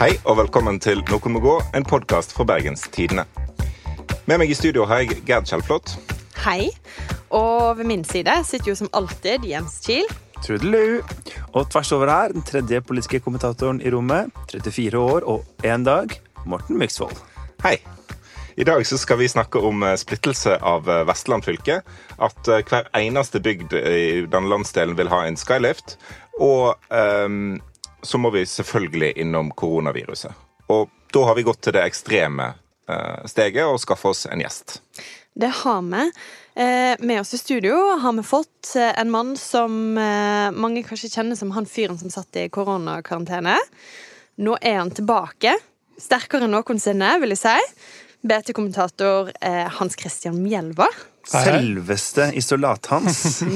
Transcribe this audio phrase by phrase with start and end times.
[0.00, 3.26] Hei og velkommen til Noen må gå, en podkast fra Bergens Tidende.
[4.24, 5.92] Med meg i studio har jeg Gerd Kjellflot.
[6.40, 6.70] Hei.
[7.36, 10.08] Og ved min side sitter jo som alltid Jens Kiel.
[10.40, 11.02] Trudelu.
[11.52, 16.16] Og tvers over her, den tredje politiske kommentatoren i rommet, 34 år og én dag,
[16.48, 17.20] Morten Myksvold.
[17.60, 17.76] Hei.
[18.56, 21.82] I dag så skal vi snakke om eh, splittelse av eh, Vestland fylke.
[22.16, 25.98] At eh, hver eneste bygd i denne landsdelen vil ha en skylift.
[26.40, 27.58] Og ehm,
[28.02, 30.32] så må vi selvfølgelig innom koronaviruset.
[30.70, 32.52] Og da har vi gått til det ekstreme
[32.90, 34.78] eh, steget og skaffa oss en gjest.
[35.34, 36.04] Det har vi.
[36.60, 41.38] Eh, med oss i studio har vi fått eh, en mann som mange kanskje kjenner
[41.38, 43.56] som han fyren som satt i koronakarantene.
[44.40, 45.56] Nå er han tilbake.
[46.00, 47.56] Sterkere enn noensinne, vil jeg si.
[48.20, 49.30] BT-kommentator
[49.78, 50.88] Hans Christian Mjelva.
[51.30, 53.20] Selveste Isolat-Hans.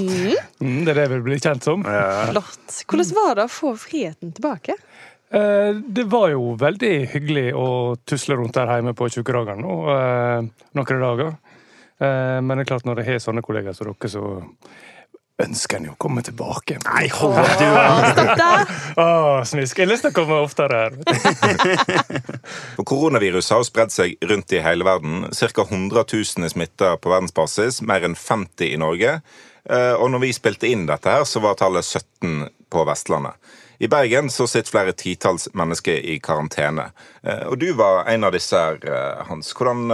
[0.64, 1.82] Mm, det er det vi blir kjent som.
[1.84, 2.76] Flott.
[2.88, 4.76] Hvordan var det å få friheten tilbake?
[5.34, 7.68] Eh, det var jo veldig hyggelig å
[8.06, 10.46] tusle rundt der hjemme på Tjukkeragan nå eh,
[10.78, 11.32] noen dager.
[11.98, 14.22] Eh, men det er klart når jeg har sånne kollegaer som dere, så
[15.42, 16.76] ønsker en jo å komme tilbake.
[16.86, 17.66] Nei, hold opp, du!
[18.14, 18.74] Stopp der!
[19.50, 19.78] Smisk.
[19.80, 20.92] Jeg har lyst til å komme oftere her.
[22.90, 25.26] Koronaviruset har spredd seg rundt i hele verden.
[25.34, 25.64] Ca.
[25.66, 29.16] 100 000 er smitta på verdensbasis, mer enn 50 i Norge.
[29.64, 33.34] Eh, Og når vi spilte inn dette, her, så var tallet 17 på Vestlandet.
[33.82, 36.92] I Bergen så sitter flere titalls mennesker i karantene.
[37.26, 39.50] Eh, Og du var en av disse, her, eh, Hans.
[39.52, 39.88] Hvordan,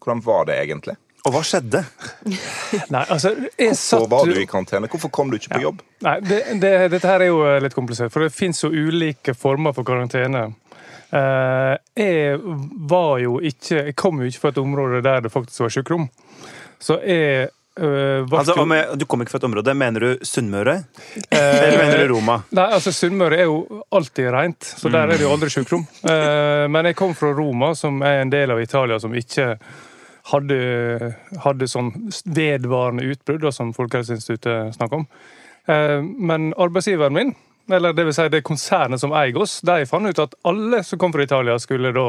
[0.00, 0.96] hvordan var det egentlig?
[1.22, 1.84] Og hva skjedde?
[2.90, 4.88] Nei, altså, jeg Hvorfor var du i karantene?
[4.90, 5.82] Hvorfor kom du ikke på jobb?
[6.02, 9.34] Nei, det, det, dette her er jo eh, litt komplisert, for det fins jo ulike
[9.38, 10.48] former for karantene.
[11.14, 12.38] Eh, jeg
[12.88, 16.06] var jo ikke Jeg kom jo ikke fra et område der det faktisk var sykrom.
[16.82, 19.76] Så jeg eh, Altså, jo- om jeg, du kom ikke fra et område.
[19.78, 20.74] Mener du Sunnmøre?
[21.30, 22.40] Eller mener du Roma?
[22.58, 25.86] Nei, altså Sunnmøre er jo alltid rent, så der er det jo aldri sjukdom.
[26.02, 29.52] Eh, men jeg kom fra Roma, som er en del av Italia som ikke
[30.30, 31.90] hadde, hadde sånn
[32.24, 35.08] vedvarende utbrudd, som Folkehelseinstituttet snakker om.
[35.66, 37.34] Eh, men arbeidsgiveren min,
[37.70, 41.00] eller det vil si det konsernet som eier oss, de fant ut at alle som
[41.00, 42.08] kom fra Italia, skulle da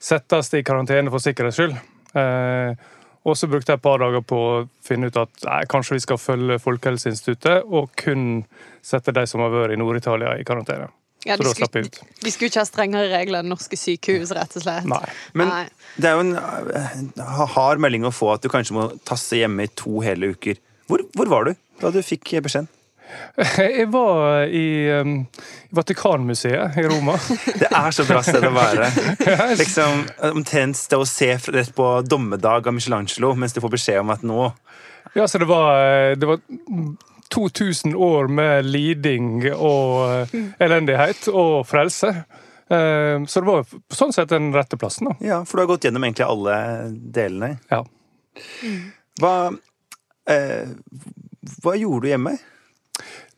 [0.00, 1.78] settes i karantene for sikkerhets skyld.
[2.14, 2.90] Eh,
[3.24, 6.04] og så brukte jeg et par dager på å finne ut at nei, kanskje vi
[6.04, 8.44] skal følge Folkehelseinstituttet og kun
[8.84, 10.90] sette de som har vært i Nord-Italia, i karantene.
[11.24, 14.88] Ja, de, skulle, de skulle ikke ha strengere regler enn norske sykehus, rett og slett.
[14.90, 15.00] Nei.
[15.32, 15.64] Men Nei.
[15.96, 19.64] det er jo en eh, hard melding å få at du kanskje må tasse hjemme
[19.64, 20.60] i to hele uker.
[20.90, 22.68] Hvor, hvor var du da du fikk beskjeden?
[23.58, 25.16] Jeg var i um,
[25.76, 27.16] Vatikanmuseet i Roma.
[27.60, 28.90] Det er så bra sted å være.
[29.60, 34.14] Liksom, Omtrent det å se rett på dommedag av Michelangelo mens du får beskjed om
[34.14, 34.46] at nå
[35.14, 36.40] Ja, så det var, eh, det var
[37.34, 42.12] 2000 år med liding og eh, elendighet og frelse.
[42.70, 45.16] Eh, Så det var på sånn sett den rette plassen, da.
[45.24, 46.56] Ja, for du har gått gjennom egentlig alle
[47.18, 47.56] delene.
[47.70, 47.82] Ja.
[49.20, 49.34] Hva,
[50.30, 50.70] eh,
[51.62, 52.36] hva gjorde du hjemme?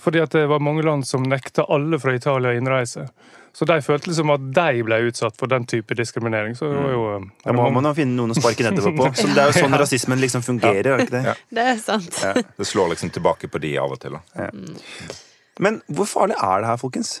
[0.00, 3.06] Fordi at det var mange land som nekta alle fra Italia innreise.
[3.52, 6.54] Så de følte liksom at de ble utsatt for den type diskriminering.
[6.56, 9.08] Så det var jo eh, Da må man jo finne noen å sparke nedover på.
[9.20, 10.86] Så det er jo sånn rasismen liksom fungerer.
[10.86, 11.24] er det ikke det?
[11.32, 11.34] Ja.
[11.58, 12.20] Det er sant.
[12.60, 14.16] Det slår liksom tilbake på de av og til.
[14.16, 14.52] da.
[15.60, 17.18] Men hvor farlig er det her, folkens?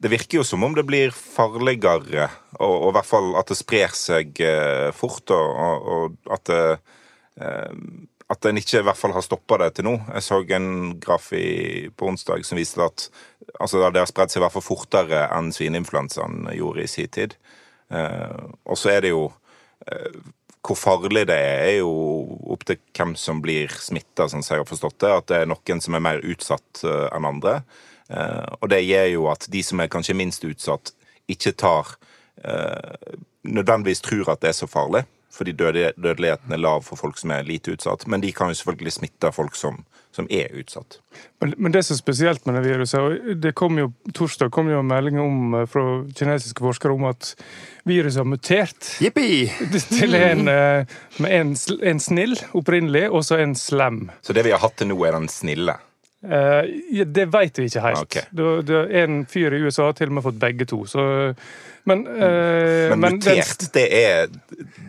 [0.00, 3.58] Det virker jo som om det blir farligere, og, og i hvert fall at det
[3.58, 6.62] sprer seg eh, fort, og, og, og at det
[7.40, 7.74] eh,
[8.30, 9.96] at en ikke i hvert fall har stoppa det til nå.
[10.14, 10.70] Jeg så en
[11.02, 13.08] graf i, på onsdag som viste at
[13.58, 17.34] altså, det har spredd seg i hvert fall fortere enn svineinfluensaen gjorde i sin tid.
[17.90, 19.32] Eh, og så er det jo
[19.90, 20.20] eh,
[20.60, 21.92] Hvor farlig det er, er jo
[22.52, 25.10] opp til hvem som blir smitta, sånn som jeg har forstått det.
[25.10, 27.62] At det er noen som er mer utsatt eh, enn andre.
[28.12, 30.94] Eh, og det gjør jo at de som er kanskje minst utsatt,
[31.30, 31.96] ikke tar
[32.44, 35.00] eh, Nødvendigvis tror at det er så farlig
[35.32, 38.06] fordi dødeligheten er lav for folk som er lite utsatt.
[38.10, 39.78] Men de kan jo selvfølgelig smitte folk som,
[40.14, 40.98] som er utsatt.
[41.40, 44.70] Men, men det som er spesielt med det viruset, og det kom jo torsdag kom
[44.72, 45.84] jo en melding om, eh, fra
[46.18, 47.34] kinesiske forskere om at
[47.88, 49.50] viruset har mutert Yippie!
[50.00, 50.98] til en eh,
[51.28, 54.08] en, en snill opprinnelig, og så en slem.
[54.22, 55.78] Så det vi har hatt til nå, er den snille.
[56.22, 58.02] Eh, ja, det vet vi ikke helt.
[58.04, 58.22] Okay.
[58.36, 60.82] Det, det, en fyr i USA har til og med fått begge to.
[60.84, 61.02] Så,
[61.88, 64.26] men, uh, Men men mutert, det er,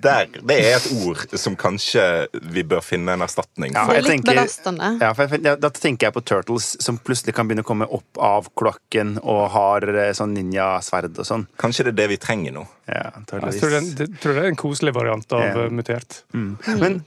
[0.03, 2.03] der, det er et ord som kanskje
[2.51, 3.93] vi bør finne en erstatning for.
[3.95, 4.89] Jeg litt tenker- belastende.
[4.99, 7.87] Ja, for jeg, ja, Da tenker jeg på Turtles, som plutselig kan begynne å komme
[7.87, 11.47] opp av kloakken og har eh, sånn ninjasverd og sånn.
[11.63, 12.67] Kanskje det er det vi trenger nå.
[12.91, 15.69] Ja, jeg tror, det, det, tror det er en koselig variant av Ja.
[15.71, 16.25] mutert.
[16.35, 16.57] Mm.
[16.75, 17.03] Men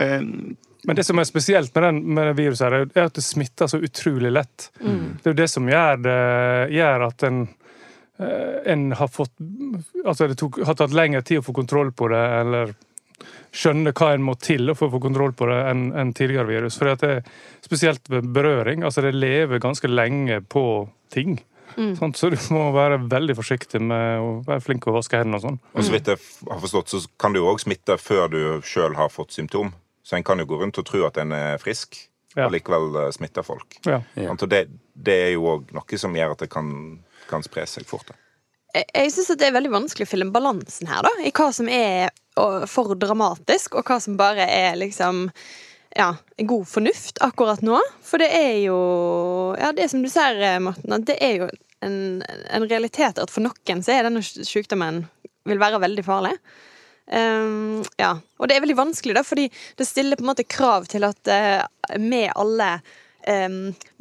[0.00, 0.20] eh,
[0.84, 3.70] Men det som er spesielt med, den, med det viruset, her, er at det smitter
[3.70, 4.70] så utrolig lett.
[5.22, 6.16] Det er jo det som gjør, det,
[6.74, 7.42] gjør at en,
[8.18, 9.36] eh, en har fått
[10.02, 12.74] Altså det tok, har tatt lengre tid å få kontroll på det, eller
[13.54, 16.78] skjønne hva en må til for å få kontroll på det, enn en tidligere virus.
[16.80, 17.22] For det er
[17.62, 18.82] spesielt ved berøring.
[18.82, 20.64] altså Det lever ganske lenge på
[21.12, 21.38] ting.
[21.96, 22.18] Sant?
[22.18, 25.46] Så du må være veldig forsiktig med å være flink til å vaske hendene og
[25.46, 25.60] sånn.
[25.72, 26.20] Og så vidt jeg
[26.50, 29.72] har forstått, så kan du òg smitte før du sjøl har fått symptom.
[30.02, 32.46] Så en kan jo gå rundt og tro at en er frisk, Ja.
[32.46, 33.76] og likevel smitter smitte folk.
[33.84, 33.98] Ja.
[34.16, 34.32] Ja.
[34.34, 34.62] Det,
[34.96, 36.70] det er jo òg noe som gjør at det kan,
[37.28, 38.14] kan spre seg fort.
[38.72, 41.12] Jeg, jeg syns det er veldig vanskelig å fylle balansen her, da.
[41.20, 42.08] I hva som er
[42.72, 45.26] for dramatisk, og hva som bare er liksom
[45.96, 47.76] ja, god fornuft akkurat nå.
[48.00, 48.78] For det er jo
[49.60, 51.50] Ja, det som du sier, Morten, at det er jo
[51.84, 55.04] en, en realitet at for noen så er denne sykdommen
[55.48, 56.36] vil være veldig farlig.
[57.12, 59.48] Ehm, ja, og det er veldig vanskelig, da, fordi
[59.78, 61.60] det stiller på en måte krav til at eh,
[62.00, 62.74] vi alle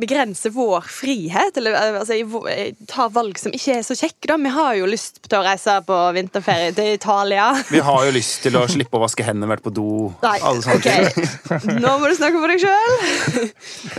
[0.01, 2.17] begrenser vår frihet, eller eh, altså,
[2.49, 4.27] eh, tar valg som ikke er så kjekke.
[4.31, 4.37] da.
[4.41, 7.51] Vi har jo lyst til å reise på vinterferie til Italia.
[7.69, 9.87] vi har jo lyst til å slippe å vaske hendene, vært på do
[10.23, 11.79] Nei, alle sånne ting.
[11.83, 13.49] Nå må du snakke for deg sjøl.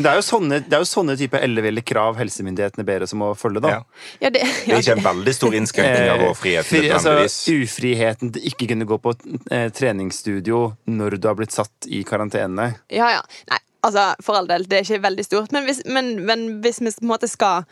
[0.02, 3.26] Det er jo sånne, det er jo sånne type elleville krav helsemyndighetene ber oss om
[3.28, 3.76] å følge, da.
[3.78, 3.82] Ja.
[4.26, 6.68] Ja, det, Det er ikke en veldig stor innskrenkning av vår frihet.
[6.68, 7.18] Fri, altså,
[7.52, 9.14] ufriheten til ikke kunne gå på
[9.50, 12.72] eh, treningsstudio når du har blitt satt i karantene.
[12.92, 13.22] Ja, ja.
[13.50, 15.52] Nei, altså, for all del, det er ikke veldig stort.
[15.52, 17.66] Men hvis, men, men hvis vi på en måte skal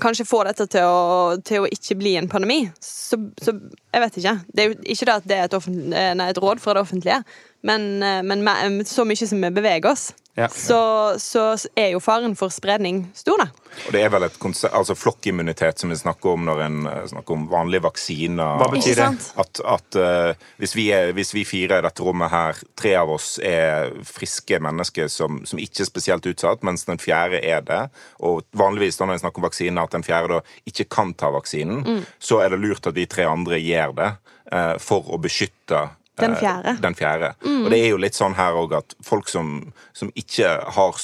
[0.00, 3.56] kanskje få dette til å, til å ikke bli en pandemi, så, så
[3.90, 4.34] Jeg vet ikke.
[4.54, 6.76] Det er jo ikke det at det er et, offent- eh, nei, et råd fra
[6.76, 7.22] det offentlige,
[7.62, 10.46] men, eh, men så mye som vi beveger oss, Ja.
[10.48, 11.42] så, så
[11.76, 13.48] er jo faren for spredning stor, da.
[13.88, 17.00] Og det er vel et konse- altså flokkimmunitet som vi snakker om når en eh,
[17.10, 18.54] snakker om vanlige vaksiner.
[18.62, 19.08] Hva betyr det?
[19.42, 23.10] At, at uh, hvis, vi er, hvis vi fire i dette rommet her, tre av
[23.18, 27.82] oss er friske mennesker som, som ikke er spesielt utsatt, mens den fjerde er det,
[28.22, 31.34] og vanligvis da når en snakker om vaksiner, at den fjerde da ikke kan ta
[31.34, 32.04] vaksinen, Mm.
[32.22, 34.12] så er det lurt at vi tre andre gjør det
[34.54, 36.76] uh, for å beskytte eh, Den fjerde.
[36.82, 37.34] Den fjerde.
[37.46, 40.98] Og det er jo litt sånn her òg at folk som, som ikke har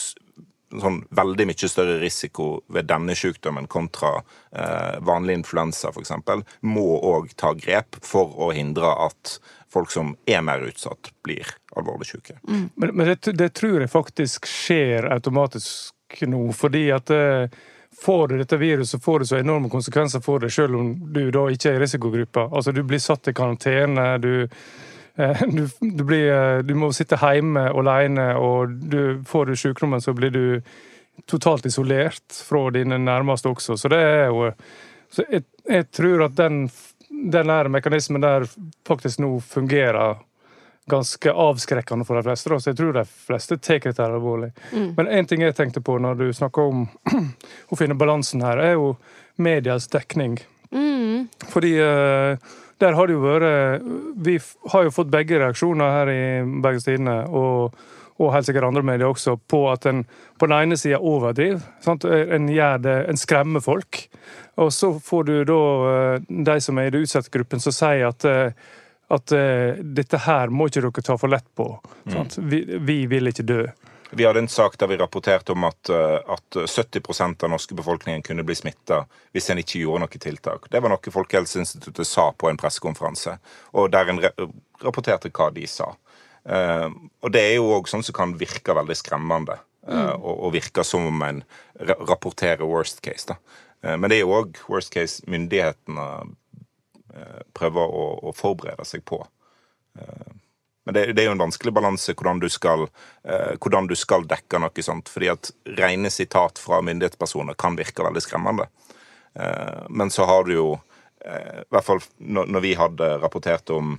[0.80, 6.12] sånn veldig mye større risiko ved denne sykdommen kontra eh, vanlig influensa f.eks.,
[6.66, 9.38] må òg ta grep for å hindre at
[9.72, 12.38] folk som er mer utsatt, blir alvorlig syke.
[12.42, 17.56] Men, men det, det tror jeg faktisk skjer automatisk nå, fordi at eh,
[17.96, 21.46] Får du dette viruset, får det så enorme konsekvenser for deg, selv om du da
[21.48, 22.42] ikke er i risikogruppa.
[22.52, 24.50] Altså, du blir satt i karantene, du, eh,
[25.16, 30.12] du, du, blir, eh, du må sitte hjemme alene, og du, får du sykdommen, så
[30.16, 30.60] blir du
[31.26, 33.78] totalt isolert fra dine nærmeste også.
[33.80, 34.52] Så det er jo
[35.08, 36.64] Så jeg, jeg tror at den,
[37.08, 38.44] den der mekanismen der
[38.84, 40.16] faktisk nå fungerer
[40.90, 42.50] ganske avskrekkende for de fleste.
[42.50, 42.58] Da.
[42.60, 44.50] Så jeg tror de fleste tar dette alvorlig.
[44.72, 44.92] alvorlig.
[44.96, 46.84] Men en ting jeg tenkte på når du snakker om
[47.70, 48.96] å finne balansen her, er jo
[49.36, 50.38] medias dekning.
[51.52, 53.84] Fordi eh, Der har det jo vært
[54.26, 54.38] Vi
[54.72, 56.24] har jo fått begge reaksjoner her i
[56.62, 57.76] Bergens Tidende, og,
[58.20, 60.04] og helt sikkert andre medier også, på at en
[60.36, 61.62] på den ene sida overdriver.
[61.80, 62.04] Sant?
[62.04, 64.02] En gjør det, en skremmer folk.
[64.60, 65.60] Og så får du da
[65.92, 68.52] eh, de som er i den utsatte gruppen, som sier at eh,
[69.08, 71.68] at eh, dette her må ikke dere ta for lett på.
[72.10, 72.38] Sant?
[72.42, 73.60] Vi, vi vil ikke dø.
[74.10, 77.74] Vi hadde en sak der vi rapporterte om at, eh, at 70 av den norske
[77.74, 79.02] befolkningen kunne bli smitta
[79.34, 80.68] hvis en ikke gjorde noe tiltak.
[80.70, 83.38] Det var noe Folkehelseinstituttet sa på en pressekonferanse,
[83.74, 84.22] og der en
[84.84, 85.90] rapporterte hva de sa.
[86.46, 86.88] Eh,
[87.22, 89.58] og det er jo òg sånn som kan virke veldig skremmende,
[89.88, 91.42] eh, og, og virke som om en
[91.82, 93.26] rapporterer worst case.
[93.26, 93.40] da.
[93.86, 96.06] Men det er jo òg worst case myndighetene
[97.54, 99.20] prøver å, å forberede seg på.
[100.86, 102.40] Men det, det er jo en vanskelig balanse hvordan,
[103.26, 105.10] eh, hvordan du skal dekke noe sånt.
[105.10, 108.68] Fordi at rene sitat fra myndighetspersoner kan virke veldig skremmende.
[109.34, 110.68] Eh, men så har du jo
[111.24, 113.96] eh, I hvert fall når, når vi hadde rapportert om,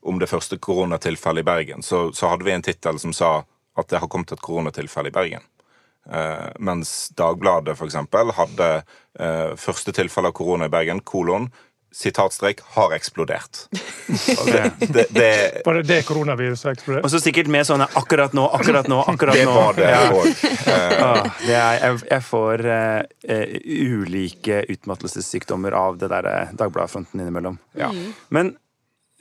[0.00, 3.34] om det første koronatilfellet i Bergen, så, så hadde vi en tittel som sa
[3.76, 5.44] at det har kommet et koronatilfelle i Bergen.
[6.10, 8.68] Eh, mens Dagbladet eksempel hadde
[9.18, 11.50] eh, første tilfelle av korona i Bergen, kolon,
[11.96, 13.66] sitatstrek, har eksplodert.
[14.46, 17.08] Det, det, det, Var det det koronaviruset eksploderte?
[17.08, 19.54] Og så sikkert med sånne 'akkurat nå', 'akkurat nå', akkurat det nå.
[19.56, 20.02] var det Ja.
[20.12, 20.28] òg.
[21.06, 23.02] Ah, det er, jeg, jeg får uh,
[23.34, 27.58] eh, ulike utmattelsessykdommer av det der eh, Dagbladet-fronten innimellom.
[27.74, 27.90] Ja.
[28.30, 28.54] Men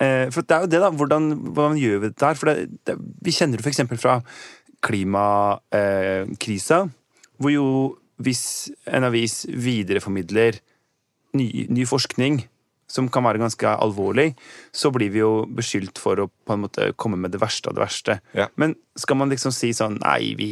[0.03, 0.89] uh, for det er jo det, da.
[0.93, 2.39] Hvordan, hvordan gjør vi dette her?
[2.39, 4.19] For det, det, vi kjenner det eksempel fra
[4.85, 6.83] klimakrisa,
[7.41, 7.67] hvor jo
[8.21, 10.61] hvis en avis videreformidler
[11.35, 12.45] ny, ny forskning
[12.95, 14.29] som kan være ganske alvorlig,
[14.71, 17.77] så blir vi jo beskyldt for å på en måte komme med det verste av
[17.77, 18.19] det verste.
[18.37, 18.47] Ja.
[18.61, 20.51] Men skal man liksom si sånn Nei, vi,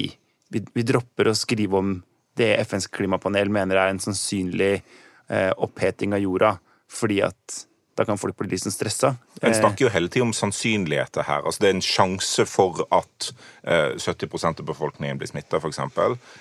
[0.52, 1.96] vi, vi dropper å skrive om
[2.40, 6.56] det FNs klimapanel mener er en sannsynlig eh, oppheting av jorda,
[6.92, 7.64] fordi at
[7.96, 9.14] da kan folk bli litt sånn stressa.
[9.46, 11.44] En snakker jo hele tiden om sannsynligheter her.
[11.46, 13.30] Altså Det er en sjanse for at
[13.64, 15.82] eh, 70% av befolkningen blir smitta, f.eks.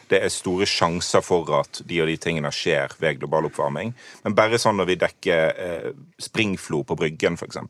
[0.08, 3.92] Det er store sjanser for at de og de tingene skjer ved global oppvarming.
[4.24, 5.92] Men bare sånn når vi dekker eh,
[6.22, 7.60] springflo på Bryggen, f.eks.,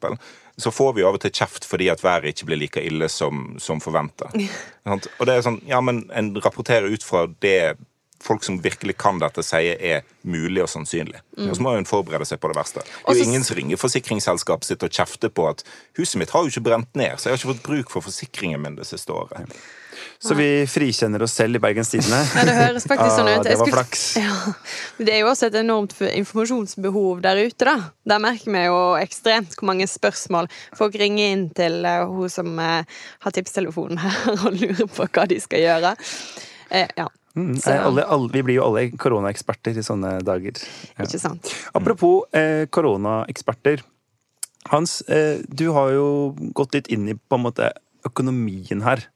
[0.62, 3.54] så får vi av og til kjeft fordi at været ikke blir like ille som,
[3.62, 4.28] som forventa.
[4.84, 7.78] Og det er sånn, ja, men en rapporterer ut fra det
[8.23, 11.21] folk som virkelig kan dette, sier er mulig og sannsynlig.
[11.43, 12.85] Og så må hun forberede seg på det verste.
[12.87, 15.64] Det er jo ingen som ringer forsikringsselskapet sitt og kjefter på at
[15.99, 18.62] huset mitt har jo ikke brent ned, så jeg har ikke fått bruk for forsikringen
[18.62, 19.50] min det siste året.
[20.23, 22.19] Så vi frikjenner oss selv i Bergens Tidende.
[22.37, 23.43] Ja, det høres faktisk sånn ut.
[23.47, 24.02] det Jeg var skulle- flaks.
[24.19, 25.05] Ja.
[25.07, 27.75] Det er jo også et enormt informasjonsbehov der ute, da.
[28.09, 30.49] Der merker vi jo ekstremt hvor mange spørsmål
[30.79, 32.87] folk ringer inn til eh, hun som eh,
[33.26, 35.95] har tipstelefonen her og lurer på hva de skal gjøre.
[36.73, 40.52] Eh, ja, Mm, Så- alle, alle, vi blir jo alle koronaeksperter i sånne dager.
[40.98, 41.04] Ja.
[41.06, 41.48] ikke sant.
[41.74, 43.80] Apropos eh, koronaeksperter.
[44.70, 47.70] Hans, eh, du har jo gått litt inn i på en måte
[48.06, 49.06] økonomien her.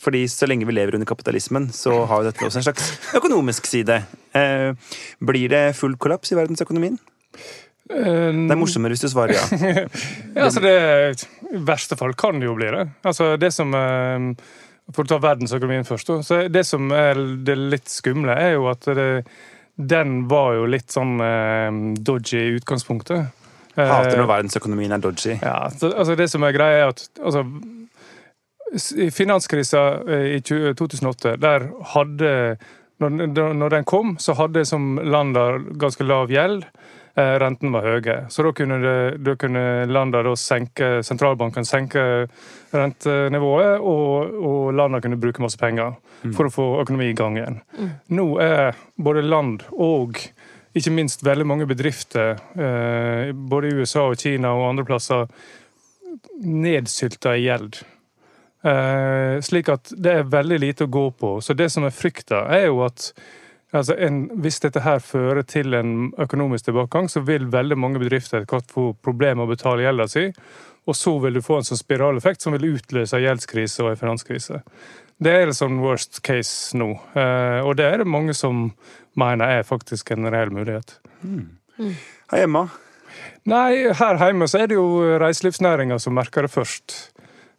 [0.00, 3.66] Fordi så lenge vi lever under kapitalismen, så har jo dette også en slags økonomisk
[3.68, 3.98] side.
[4.34, 4.72] Eh,
[5.20, 6.98] blir det full kollaps i verdensøkonomien?
[7.90, 9.44] Eh, Det er morsommere hvis du svarer ja.
[10.36, 12.86] Ja, altså det, I verste fall kan det jo bli det.
[13.04, 14.32] Altså det som eh,
[14.90, 16.10] For å ta verdensøkonomien først.
[16.26, 19.06] så Det som er det litt skumle, er jo at det,
[19.78, 23.30] den var jo litt sånn eh, dodgy i utgangspunktet.
[23.78, 25.38] Hater Eh, når verdensøkonomien er dodgy.
[25.38, 27.46] Ja, så, altså Det som er greia, er at altså,
[29.00, 32.32] i finanskrisa eh, i 2008, der hadde
[33.02, 36.66] når, når den kom, så hadde som landa ganske lav gjeld.
[37.14, 38.14] Eh, renten var høye.
[38.32, 42.04] Så da kunne, det, da kunne landa da senke sentralbanken senke
[42.72, 45.98] rentenivået, og, og landene kunne bruke masse penger
[46.32, 47.58] for å få økonomi i gang igjen.
[48.16, 50.22] Nå er både land og
[50.72, 55.28] ikke minst veldig mange bedrifter, eh, både i USA og Kina og andre plasser,
[56.40, 57.82] nedsylta i gjeld.
[58.64, 61.34] Eh, slik at det er veldig lite å gå på.
[61.44, 63.10] Så det som er frykta, er jo at
[63.72, 68.42] altså en, hvis dette her fører til en økonomisk tilbakegang, så vil veldig mange bedrifter
[68.42, 70.26] etter hvert få problemer med å betale gjelda si.
[70.90, 74.62] Og så vil du få en sånn spiraleffekt som vil utløse gjeldskrise og en finanskrise.
[75.22, 78.70] Det er sånn worst case nå, eh, og det er det mange som
[79.18, 80.96] mener er faktisk en reell mulighet.
[82.32, 82.66] Her hjemme
[83.48, 86.94] Nei, her hjemme så er det jo reiselivsnæringa som merker det først.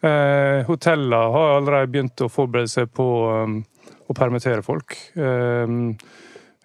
[0.04, 3.58] Eh, Hotellene har allerede begynt å forberede seg på um,
[4.08, 4.96] å permittere folk.
[5.16, 5.96] Um,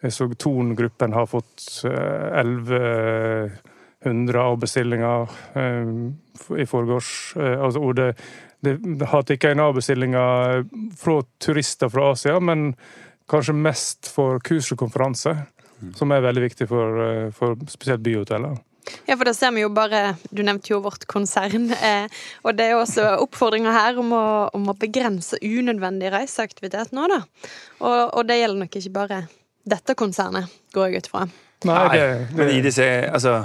[0.03, 5.21] jeg så Thon-gruppen har fått uh, 1100 avbestillinger
[5.59, 6.17] um,
[6.59, 7.11] i forgårs.
[7.39, 8.09] Uh, altså, og det,
[8.65, 10.65] det, det har tikka inn avbestillinger
[10.99, 12.59] fra turister fra Asia, men
[13.29, 15.33] kanskje mest for kurs og konferanse,
[15.95, 16.89] som er veldig viktig for,
[17.37, 18.55] for spesielt byhoteller.
[19.09, 21.71] Ja, for da ser vi jo bare Du nevnte jo vårt konsern.
[21.79, 22.09] Eh,
[22.43, 24.25] og det er jo også oppfordringer her om å,
[24.57, 27.21] om å begrense unødvendig reiseaktivitet nå, da.
[27.79, 29.21] Og, og det gjelder nok ikke bare
[29.69, 31.27] dette konsernet, går jeg ut fra.
[31.69, 32.03] Nei, det,
[32.37, 33.41] Men i disse, altså,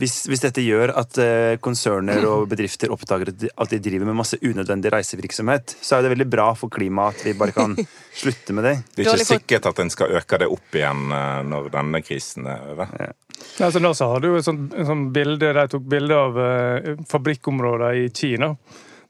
[0.00, 4.38] hvis, hvis dette gjør at eh, konserner og bedrifter oppdager at de, driver med masse
[4.42, 7.76] unødvendig reisevirksomhet, så er det veldig bra for klimaet at vi bare kan
[8.22, 8.76] slutte med det.
[8.94, 12.48] Det er ikke sikkert at en skal øke det opp igjen eh, når denne krisen
[12.50, 12.94] er over.
[13.58, 18.00] altså, NASA hadde jo et sånt, et sånt bilde, de tok bilde av eh, fabrikkområder
[18.04, 18.54] i Kina.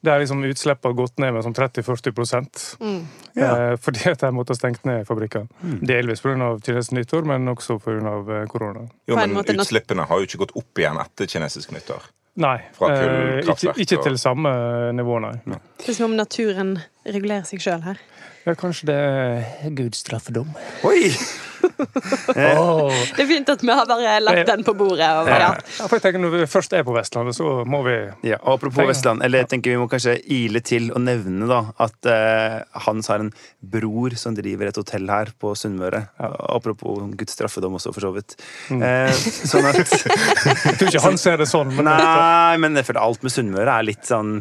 [0.02, 3.02] Der liksom utslippene har gått ned med sånn 30-40% Mm.
[3.36, 5.46] eh, Fordi at de måtte ha stengt ned fabrikker.
[5.80, 6.58] Delvis pga.
[6.60, 8.46] kinesisk nyttår, men også pga.
[8.48, 8.88] korona.
[9.06, 12.02] Jo, men utslippene har jo ikke gått opp igjen etter kinesisk nyttår.
[12.36, 12.58] Nei.
[12.72, 14.50] Fra eh, ikke, ikke til samme
[14.96, 15.34] nivå, nei.
[15.78, 17.98] Det er som om naturen regulerer seg sjøl her.
[18.42, 20.50] Ja, kanskje det er Guds straffedom.
[20.88, 21.12] Oi!
[21.62, 25.06] Det er fint at vi har bare lagt den på bordet.
[25.20, 25.52] Og, ja.
[25.54, 27.94] Ja, for jeg tenker Når vi først er på Vestlandet, så må vi
[28.26, 32.10] Ja, apropos Vestland, eller jeg tenker vi må kanskje ile til og nevne da, at
[32.10, 33.30] uh, Hans har en
[33.62, 36.02] bror som driver et hotell her på Sunnmøre.
[36.18, 38.34] Ja, apropos Guds straffedom også, for så vidt.
[38.74, 43.04] Eh, sånn at Jeg tror ikke han ser det sånn, men Nei, men jeg føler
[43.06, 44.40] alt med Sunnmøre er litt sånn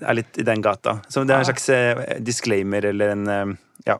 [0.00, 0.98] er litt i den gata.
[1.08, 3.52] Så det er en slags eh, disclaimer eller en eh,
[3.88, 3.98] ja,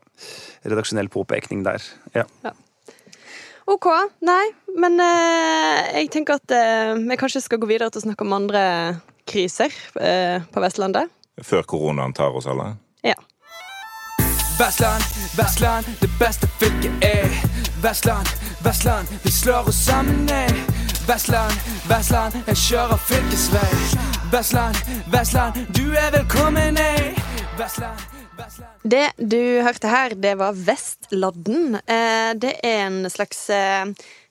[0.63, 1.85] redaksjonell påpekning der.
[2.17, 2.25] Ja.
[3.69, 3.87] OK.
[4.25, 4.45] Nei,
[4.81, 8.37] men eh, jeg tenker at eh, vi kanskje skal gå videre til å snakke om
[8.39, 8.63] andre
[9.29, 11.13] kriser eh, på Vestlandet.
[11.45, 12.73] Før koronaen tar oss alle.
[13.07, 13.19] Ja.
[14.59, 15.05] Vestland,
[15.39, 17.31] Vestland, det beste fylket er
[17.85, 18.33] Vestland,
[18.65, 21.55] Vestland, vi slår oss sammen ned Vestland,
[21.87, 24.77] Vestland, jeg kjører fylkesvei Vestland,
[25.13, 27.15] Vestland, du er velkommen ei.
[27.59, 28.01] Vestland,
[28.37, 31.79] Vestland Det du hørte her, det var Vestladden.
[31.81, 33.47] Eh, det er en slags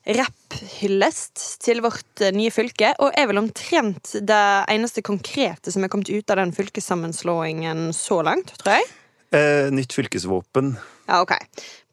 [0.07, 5.91] rapphyllest til vårt eh, nye fylke, og er vel omtrent det eneste konkrete som er
[5.91, 8.91] kommet ut av den fylkessammenslåingen så langt, tror jeg.
[9.33, 10.75] Eh, nytt fylkesvåpen.
[11.09, 11.33] Ja, OK.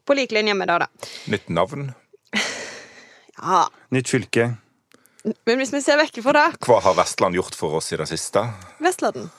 [0.05, 1.09] På lik linje med det, da.
[1.33, 1.89] Nytt navn.
[3.35, 3.65] Ja.
[3.91, 4.45] Nytt fylke.
[5.25, 8.07] Men hvis vi ser vekk fra det Hva har Vestland gjort for oss i det
[8.11, 8.43] siste?
[8.83, 9.29] Vestladden.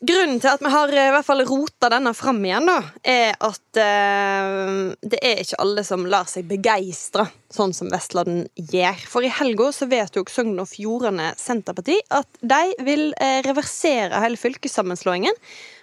[0.00, 3.34] Grunnen til at vi har eh, i hvert fall rota denne fram igjen, da, er
[3.36, 4.70] at eh,
[5.04, 9.02] det er ikke alle som lar seg begeistre sånn som Vestlanden gjør.
[9.12, 14.40] For i helga så vedtok Sogn og Fjordane Senterparti at de vil eh, reversere hele
[14.40, 15.36] fylkessammenslåingen.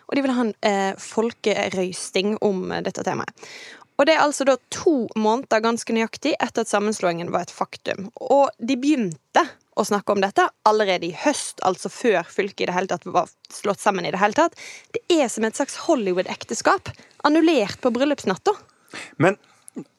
[0.07, 3.49] Og de vil ha en eh, folkerøysting om eh, dette temaet.
[3.97, 8.11] Og det er altså da to måneder ganske nøyaktig etter at sammenslåingen var et faktum.
[8.21, 9.43] Og de begynte
[9.77, 13.29] å snakke om dette allerede i høst, altså før fylket i det hele tatt var
[13.53, 14.57] slått sammen i det hele tatt.
[14.93, 16.89] Det er som et slags Hollywood-ekteskap.
[17.27, 18.53] Annullert på bryllupsnatta.
[19.21, 19.37] Men,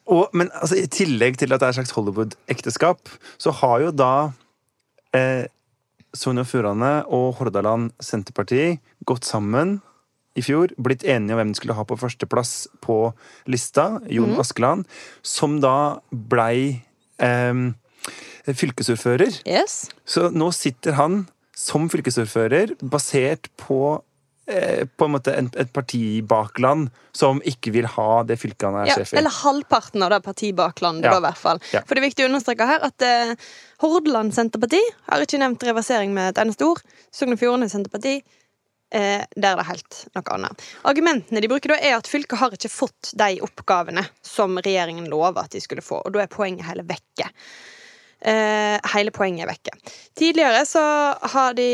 [0.06, 3.94] og, men altså, i tillegg til at det er et slags Hollywood-ekteskap, så har jo
[3.94, 4.12] da
[5.16, 5.46] eh,
[6.16, 9.78] Sogn og Fjordane og Hordaland Senterparti gått sammen
[10.38, 12.98] i fjor, blitt enige om hvem de skulle ha på førsteplass på
[13.50, 14.86] lista, Jon Askeland,
[15.26, 15.74] som da
[16.14, 16.80] blei
[17.18, 17.64] eh,
[18.48, 19.40] fylkesordfører.
[19.48, 19.88] Yes.
[20.08, 21.24] Så nå sitter han
[21.58, 23.80] som fylkesordfører, basert på
[24.46, 26.86] eh, på en måte en, et partibakland
[27.18, 29.18] som ikke vil ha det fylket han er Ja, sjef i.
[29.18, 31.16] eller halvparten av det partibaklandet, Ja.
[31.16, 31.60] da, i hvert fall.
[31.74, 31.82] Ja.
[31.82, 33.34] For det er viktig å understreke her at eh,
[33.82, 36.80] Hordaland Senterparti har ikke nevnt reversering med et eneste ord.
[37.12, 38.20] Sogn og Fjordane Senterparti
[38.90, 40.68] eh, der er det helt noe annet.
[40.88, 45.46] Argumentene de bruker da er at fylket har ikke fått de oppgavene som regjeringen lova
[45.46, 47.28] at de skulle få, og da er poenget hele vekke.
[48.18, 49.76] Eh, hele poenget er vekke.
[50.18, 50.82] Tidligere så
[51.34, 51.68] har de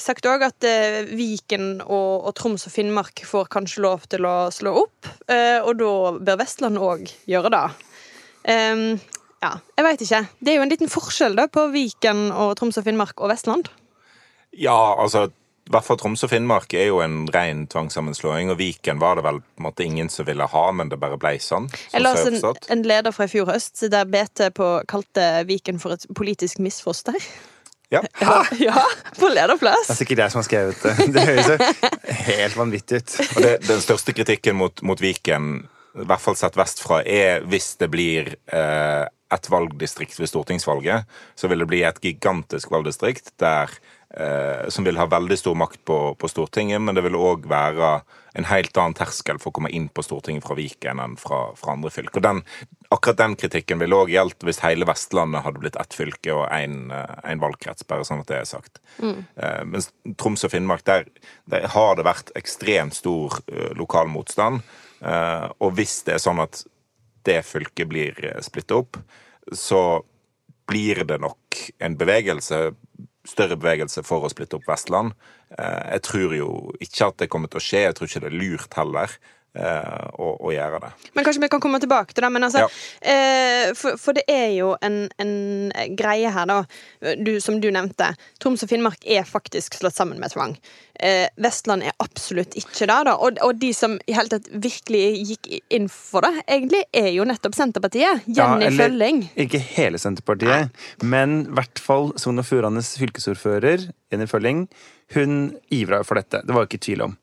[0.00, 4.48] sagt òg at eh, Viken og, og Troms og Finnmark får kanskje lov til å
[4.54, 7.66] slå opp, eh, og da bør Vestland òg gjøre det.
[8.48, 8.86] Em,
[9.44, 10.22] ja, jeg veit ikke.
[10.40, 13.68] Det er jo en liten forskjell da på Viken og Troms og Finnmark og Vestland.
[14.56, 15.26] Ja, altså
[15.66, 19.24] i hvert fall Troms og Finnmark er jo en ren tvangssammenslåing, og Viken var det
[19.26, 21.66] vel på en måte ingen som ville ha, men det bare ble sånn.
[21.72, 25.26] Jeg sånn la oss en, en leder fra i fjor høst der BT på, kalte
[25.48, 27.18] Viken for et politisk misfoster.
[27.90, 28.02] Ja.
[28.22, 28.84] Ja, ja
[29.18, 29.86] på lederplass.
[29.90, 31.10] Det er sikkert jeg som har skrevet det.
[31.14, 33.18] Det høres jo helt vanvittig ut.
[33.26, 35.50] Og det, Den største kritikken mot, mot Viken,
[35.96, 41.06] i hvert fall sett vestfra, er hvis det blir eh, et valgdistrikt ved stortingsvalget,
[41.38, 43.72] så vil det bli et gigantisk valgdistrikt der,
[44.72, 47.88] som vil ha veldig stor makt på, på Stortinget, men det vil òg være
[48.38, 51.74] en helt annen terskel for å komme inn på Stortinget fra Viken enn fra, fra
[51.74, 52.22] andre fylker.
[52.24, 52.42] Den,
[52.94, 57.40] akkurat den kritikken ville òg gjeldt hvis hele Vestlandet hadde blitt ett fylke og én
[57.42, 58.80] valgkrets, bare sånn at det er sagt.
[59.02, 59.90] Eh, mens
[60.20, 61.08] Troms og Finnmark, der,
[61.50, 64.62] der har det vært ekstremt stor eh, lokal motstand.
[65.00, 66.62] Eh, og hvis det er sånn at
[67.26, 68.98] det fylket blir uh, splitta opp,
[69.50, 70.02] så
[70.70, 72.60] blir det nok en bevegelse,
[73.26, 75.12] større bevegelse for å splitte opp Vestland.
[75.58, 77.82] Eh, Jeg tror jo ikke at det kommer til å skje.
[77.86, 79.16] Jeg tror ikke det er lurt heller
[79.56, 80.90] å, å gjøre det.
[81.16, 82.30] Men kanskje vi kan komme tilbake til det.
[82.32, 82.68] Men altså, Ja.
[83.00, 86.58] eh, for, for det er jo en, en greie her, da.
[87.24, 88.12] Du, som du nevnte.
[88.42, 90.56] Troms og Finnmark er faktisk slått sammen med tvang.
[91.00, 92.98] Eh, Vestland er absolutt ikke det.
[93.08, 97.10] da Og, og de som i hele tatt virkelig gikk inn for det, egentlig er
[97.12, 98.24] jo nettopp Senterpartiet.
[98.26, 99.22] Jenny Ja, eller- Følling.
[99.36, 100.70] Ikke hele Senterpartiet,
[101.02, 104.66] men i hvert fall Sogn og Fjordanes fylkesordfører, Jenny Følling,
[105.14, 106.40] hun ivra for dette.
[106.46, 107.16] Det var ikke tvil om.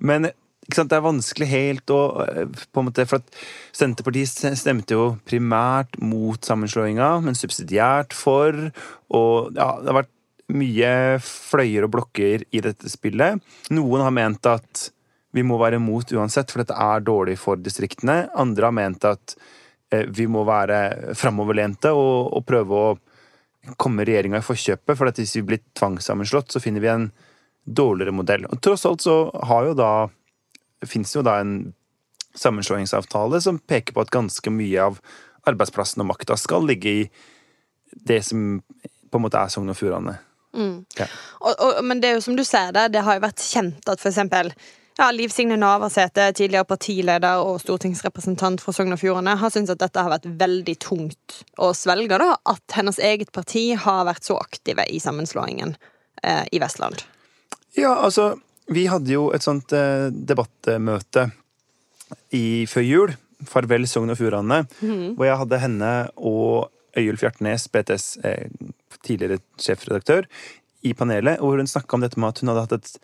[0.00, 0.30] Men
[0.68, 3.40] det er vanskelig helt å eh, på en måte, For at
[3.76, 8.56] Senterpartiet stemte jo primært mot sammenslåinga, men subsidiært for.
[9.08, 10.14] Og ja, det har vært
[10.48, 10.92] mye
[11.24, 13.40] fløyer og blokker i dette spillet.
[13.72, 14.88] Noen har ment at
[15.36, 18.26] vi må være imot uansett, for dette er dårlig for distriktene.
[18.36, 19.36] Andre har ment at
[19.92, 22.96] eh, vi må være framoverlente og, og prøve å
[23.80, 24.96] komme regjeringa i forkjøpet.
[24.96, 27.10] For at hvis vi blir tvangssammenslått, så finner vi en
[27.68, 28.48] dårligere modell.
[28.48, 29.92] Og tross alt så har jo da
[30.86, 31.72] fins jo da en
[32.38, 35.00] sammenslåingsavtale som peker på at ganske mye av
[35.48, 37.04] arbeidsplassen og makta skal ligge i
[38.08, 38.60] det som
[39.08, 40.18] på en måte er Sogn og Fjordane.
[40.98, 41.06] Ja.
[41.40, 43.88] Og, og, men det er jo som du ser det, det har jo vært kjent
[43.90, 44.50] at for eksempel
[44.98, 49.84] ja, Liv Signe Navarsete, tidligere partileder og stortingsrepresentant for Sogn og Fjordane, har syntes at
[49.84, 52.18] dette har vært veldig tungt å svelge.
[52.18, 55.76] da, At hennes eget parti har vært så aktive i sammenslåingen
[56.24, 57.04] eh, i Vestland.
[57.78, 58.32] Ja, altså
[58.74, 61.28] Vi hadde jo et sånt eh, debattmøte
[62.36, 63.14] i, før jul.
[63.48, 64.64] Farvel Sogn og Fjordane.
[65.16, 68.48] Hvor jeg hadde henne og Øyulf Hjartnes, BTS eh,
[69.06, 70.26] tidligere sjefredaktør,
[70.86, 71.38] i panelet.
[71.40, 72.94] Hvor hun snakka om dette med at hun hadde hatt et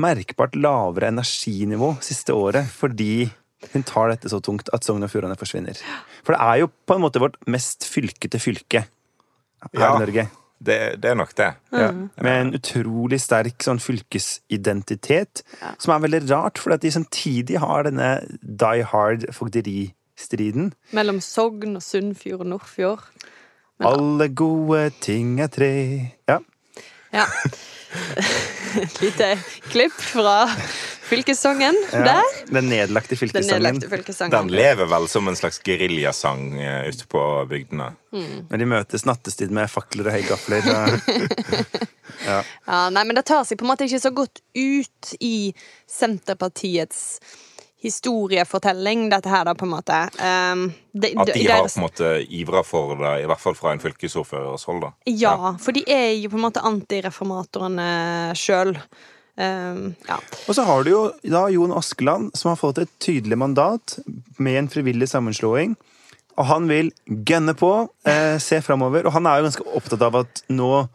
[0.00, 3.24] merkbart lavere energinivå siste året fordi
[3.72, 5.76] hun tar dette så tungt at Sogn og Fjordane forsvinner.
[6.24, 9.90] For det er jo på en måte vårt mest fylkete fylke her Ja.
[9.96, 10.28] i Norge.
[10.60, 11.48] Det, det er nok det.
[11.72, 11.88] Ja,
[12.20, 15.40] med en utrolig sterk sånn fylkesidentitet,
[15.80, 18.10] som er veldig rart, fordi at de samtidig har denne
[18.42, 20.74] die hard fogderistriden.
[20.96, 23.08] Mellom Sogn og Sunnfjord og Nordfjord.
[23.80, 25.72] Alle gode ting er tre
[26.28, 26.40] Ja.
[27.12, 27.24] Ja.
[28.80, 29.38] Et lite
[29.70, 30.44] klipp fra
[31.10, 32.02] fylkessangen ja.
[32.04, 32.22] der.
[32.46, 34.30] Den nedlagte Den fylkessangen.
[34.30, 37.90] Den lever vel som en slags geriljasang eh, ute på bygdene.
[38.48, 40.66] men de møtes nattestid med fakler og høygafler.
[42.30, 42.40] ja.
[42.66, 45.50] Ja, nei, men det tar seg på en måte ikke så godt ut i
[45.90, 47.18] Senterpartiets
[47.82, 49.98] historiefortelling, dette her, da, på en måte.
[50.20, 53.40] Um, de, At det- de har deres- på en måte ivra for det, i hvert
[53.40, 54.80] fall fra en fylkesordførers hold.
[54.82, 54.90] da.
[55.06, 58.76] Ja, for de er jo på en måte antireformatorene sjøl.
[59.40, 60.18] Um, ja.
[60.48, 63.98] Og så har du jo da Jon Askeland, som har fått et tydelig mandat
[64.38, 65.76] med en frivillig sammenslåing.
[66.36, 69.06] Og han vil gønne på, eh, se framover.
[69.06, 70.88] Og han er jo ganske opptatt av at nå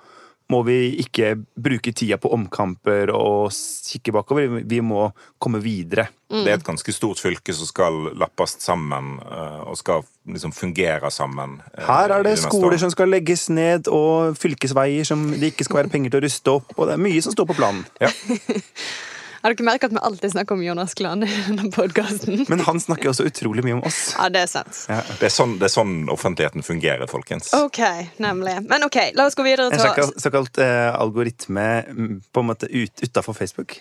[0.51, 4.59] må vi ikke bruke tida på omkamper og kikke bakover.
[4.61, 5.07] Vi må
[5.41, 6.07] komme videre.
[6.29, 11.09] Det er et ganske stort fylke som skal lappes sammen eh, og skal liksom fungere
[11.13, 11.59] sammen.
[11.73, 15.83] eh, Her er det skoler som skal legges ned, og fylkesveier som det ikke skal
[15.83, 16.73] være penger til å ruste opp.
[16.77, 17.85] Og det er mye som står på planen.
[19.45, 22.47] Har dere merket at vi alltid snakker om Jonas Klan i denne podkasten?
[22.49, 23.99] Men han snakker også utrolig mye om oss.
[24.17, 24.79] Ja, det er sant.
[24.89, 27.51] Det er, sånn, det er sånn offentligheten fungerer, folkens.
[27.53, 27.77] OK,
[28.25, 28.55] nemlig.
[28.65, 32.49] Men OK, la oss gå videre En til såkalt, såkalt eh, algoritme mm, på en
[32.49, 33.77] måte ut, utafor Facebook.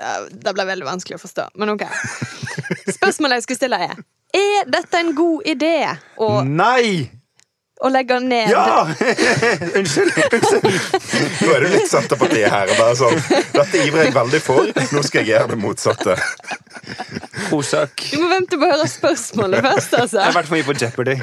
[0.00, 1.84] Ja, Det ble veldig vanskelig å forstå, men OK.
[2.96, 4.00] Spørsmålet jeg skulle stille, er
[4.40, 5.74] Er dette en god idé
[6.16, 7.10] Og Nei!
[7.82, 8.86] Å legger ned Ja!
[9.78, 10.12] Unnskyld.
[10.36, 10.66] unnskyld.
[11.42, 12.70] Nå er du litt Senterpartiet her.
[12.70, 13.18] og bare sånn,
[13.56, 14.70] Dette ivrer jeg veldig for.
[14.94, 16.16] Nå skal jeg gjøre det motsatte.
[17.52, 18.04] Orsak.
[18.12, 20.20] Du må vente på å høre spørsmålet først, altså.
[20.20, 21.16] Jeg har vært for mye på Jeopardy.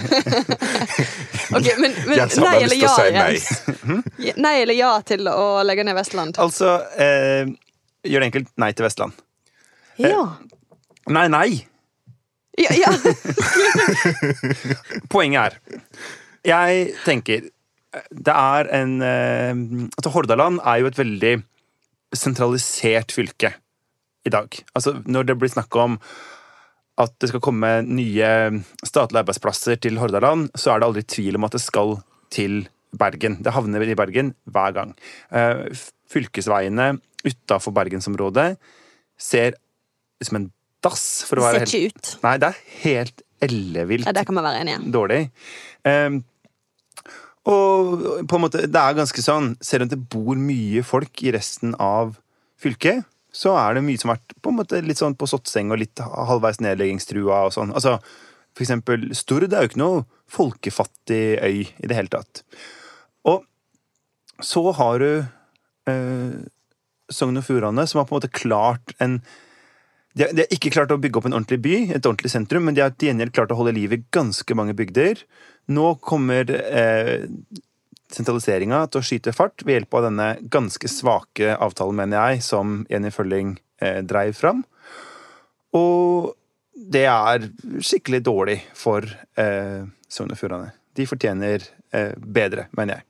[1.49, 3.31] Ok, men, men Jens har nei eller lyst til ja, å si nei.
[4.27, 4.37] Jens?
[4.43, 6.37] Nei eller ja til å legge ned Vestland?
[6.43, 7.49] Altså, eh,
[8.05, 8.53] gjør det enkelt.
[8.61, 9.25] Nei til Vestland.
[9.99, 10.21] Ja.
[11.09, 11.49] Nei, nei.
[12.59, 12.91] Ja, ja.
[15.13, 15.79] Poenget er
[16.47, 17.49] Jeg tenker
[18.13, 19.53] Det er en eh,
[19.97, 21.33] Altså, Hordaland er jo et veldig
[22.15, 23.51] sentralisert fylke
[24.25, 24.49] i dag.
[24.73, 25.99] Altså, når det blir snakk om
[26.99, 28.31] at det skal komme nye
[28.81, 31.99] statlige arbeidsplasser til Hordaland, så er det aldri tvil om at det skal
[32.33, 32.63] til
[32.97, 33.37] Bergen.
[33.45, 34.95] Det havner i Bergen hver gang.
[35.29, 35.69] Eh,
[36.09, 38.55] Fylkesveiene utafor bergensområdet
[39.21, 40.49] ser ut som en
[40.83, 42.11] dass, for å være Ser helt ikke ut.
[42.23, 44.91] Nei, det er helt ellevilt Ja, det kan man være enig i.
[44.91, 45.21] dårlig.
[45.87, 46.21] Um,
[47.49, 51.31] og på en måte, det er ganske sånn Selv om det bor mye folk i
[51.33, 52.17] resten av
[52.59, 55.69] fylket, så er det mye som har vært på en måte litt sånn på sottseng
[55.71, 57.71] og litt halvveis nedleggingstrua og sånn.
[57.71, 57.93] Altså,
[58.51, 62.41] for eksempel Stord er jo ikke noe folkefattig øy i det hele tatt.
[63.29, 63.45] Og
[64.43, 65.11] så har du
[65.87, 66.33] eh,
[67.09, 69.21] Sogn og Fjordane, som har på en måte klart en
[70.17, 72.65] de har, de har ikke klart å bygge opp en ordentlig by, et ordentlig sentrum,
[72.65, 75.21] men de har til klart å holde liv i ganske mange bygder.
[75.69, 77.27] Nå kommer eh,
[78.09, 82.81] sentraliseringa til å skyte fart ved hjelp av denne ganske svake avtalen, mener jeg, som
[82.89, 84.65] Jenny Følling eh, dreiv fram.
[85.77, 86.33] Og
[86.73, 87.49] det er
[87.85, 90.73] skikkelig dårlig for eh, Sogn og Fjordane.
[90.97, 93.05] De fortjener eh, bedre, mener jeg.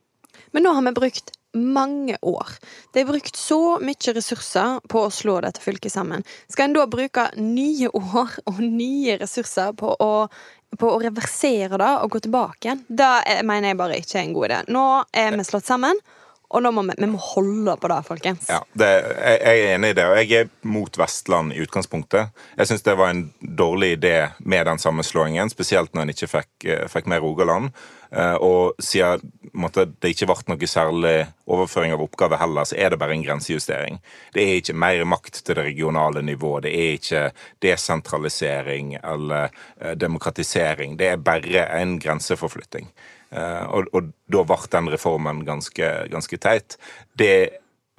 [0.52, 2.52] Men nå har vi brukt mange år.
[2.92, 6.24] Det er brukt så mye ressurser på å slå dette fylket sammen.
[6.48, 10.12] Skal en da bruke nye år og nye ressurser på å,
[10.78, 12.84] på å reversere det og gå tilbake igjen?
[12.88, 14.60] Det er- mener jeg bare ikke er en god idé.
[14.68, 15.98] Nå er vi slått sammen,
[16.50, 18.48] og nå må vi, vi må holde på det, folkens.
[18.50, 22.34] Ja, det, jeg, jeg er enig i det, og jeg er mot Vestland i utgangspunktet.
[22.58, 26.52] Jeg syns det var en dårlig idé med den sammenslåingen, spesielt når en ikke fikk,
[26.66, 27.70] eh, fikk med Rogaland.
[28.10, 29.22] Eh, Og siden
[29.54, 31.14] måtte, det ikke ble noe særlig
[31.46, 34.00] overføring av oppgaver heller, så er det bare en grensejustering.
[34.34, 36.66] Det er ikke mer makt til det regionale nivået.
[36.66, 37.22] Det er ikke
[37.62, 40.98] desentralisering eller eh, demokratisering.
[40.98, 42.90] Det er bare en grenseforflytting.
[43.30, 46.78] Eh, og, og da ble den reformen ganske, ganske teit.
[47.18, 47.34] Det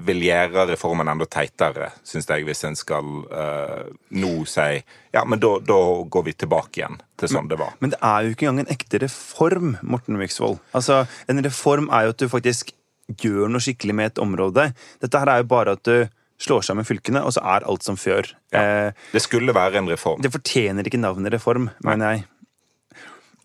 [0.06, 4.80] vil gjøre reformen enda teitere, syns jeg, hvis en skal uh, nå si
[5.14, 5.78] Ja, men da, da
[6.10, 7.76] går vi tilbake igjen til sånn det var.
[7.84, 10.58] Men det er jo ikke engang en ekte reform, Morten Wiksvold.
[10.78, 12.74] Altså, en reform er jo at du faktisk
[13.22, 14.72] gjør noe skikkelig med et område.
[15.04, 16.10] Dette her er jo bare at du
[16.42, 18.32] slår sammen fylkene, og så er alt som før.
[18.56, 20.22] Ja, Det skulle være en reform.
[20.24, 22.26] det fortjener ikke navnet reform, mener jeg.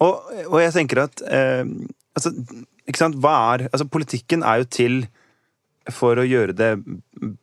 [0.05, 1.63] Og, og jeg tenker at eh,
[2.17, 2.33] altså,
[2.87, 4.99] ikke sant, hva er Altså, politikken er jo til
[5.93, 6.71] for å gjøre det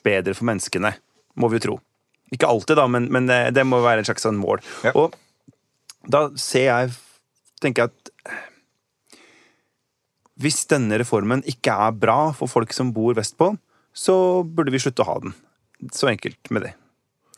[0.04, 0.92] bedre for menneskene,
[1.40, 1.76] må vi jo tro.
[2.36, 4.60] Ikke alltid, da, men, men det, det må være en slags sånn mål.
[4.84, 4.92] Ja.
[5.00, 5.16] Og
[6.12, 6.96] da ser jeg
[7.64, 8.12] tenker jeg at
[10.44, 13.54] hvis denne reformen ikke er bra for folk som bor vestpå,
[13.94, 15.36] så burde vi slutte å ha den.
[15.94, 16.74] Så enkelt med det.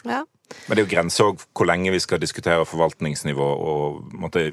[0.07, 0.23] Ja.
[0.65, 4.51] Men det er jo grenser òg hvor lenge vi skal diskutere forvaltningsnivå og måtte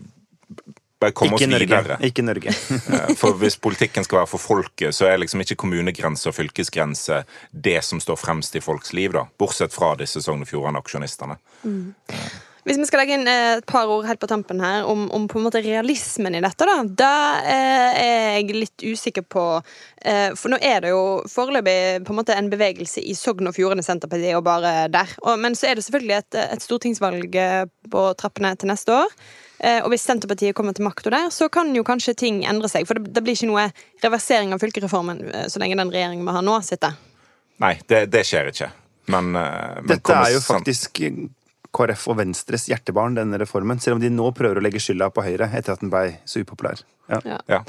[1.02, 1.66] bare kom Ikke oss Norge.
[1.66, 1.98] videre.
[2.06, 2.54] Ikke Norge.
[2.92, 7.22] Eh, For hvis politikken skal være for folket, så er liksom ikke kommunegrense og fylkesgrense
[7.50, 9.26] det som står fremst i folks liv, da.
[9.38, 11.38] Bortsett fra disse Sogn og Fjordane-aksjonistene.
[12.62, 15.26] Hvis vi skal legge inn eh, et par ord helt på tampen her om, om
[15.30, 20.30] på en måte realismen i dette, da, da eh, er jeg litt usikker på eh,
[20.38, 23.82] For nå er det jo foreløpig på en måte en bevegelse i Sogn og Fjordane
[23.82, 25.16] Senterparti og bare der.
[25.42, 27.40] Men så er det selvfølgelig et, et stortingsvalg
[27.90, 29.16] på trappene til neste år.
[29.62, 32.86] Eh, og hvis Senterpartiet kommer til makta der, så kan jo kanskje ting endre seg.
[32.88, 33.68] For det, det blir ikke noe
[34.02, 36.96] reversering av fylkereformen eh, så lenge den regjeringen vi har nå, sitter.
[37.62, 38.72] Nei, det, det skjer ikke.
[39.14, 40.98] Men, eh, men Dette kommer er jo faktisk
[41.72, 43.78] KrF og Venstres hjertebarn, denne reformen.
[43.82, 46.42] Selv om de nå prøver å legge skylda på Høyre etter at den ble så
[46.42, 46.82] upopulær.
[47.06, 47.22] Ja.
[47.22, 47.38] Ja.
[47.54, 47.62] Ja.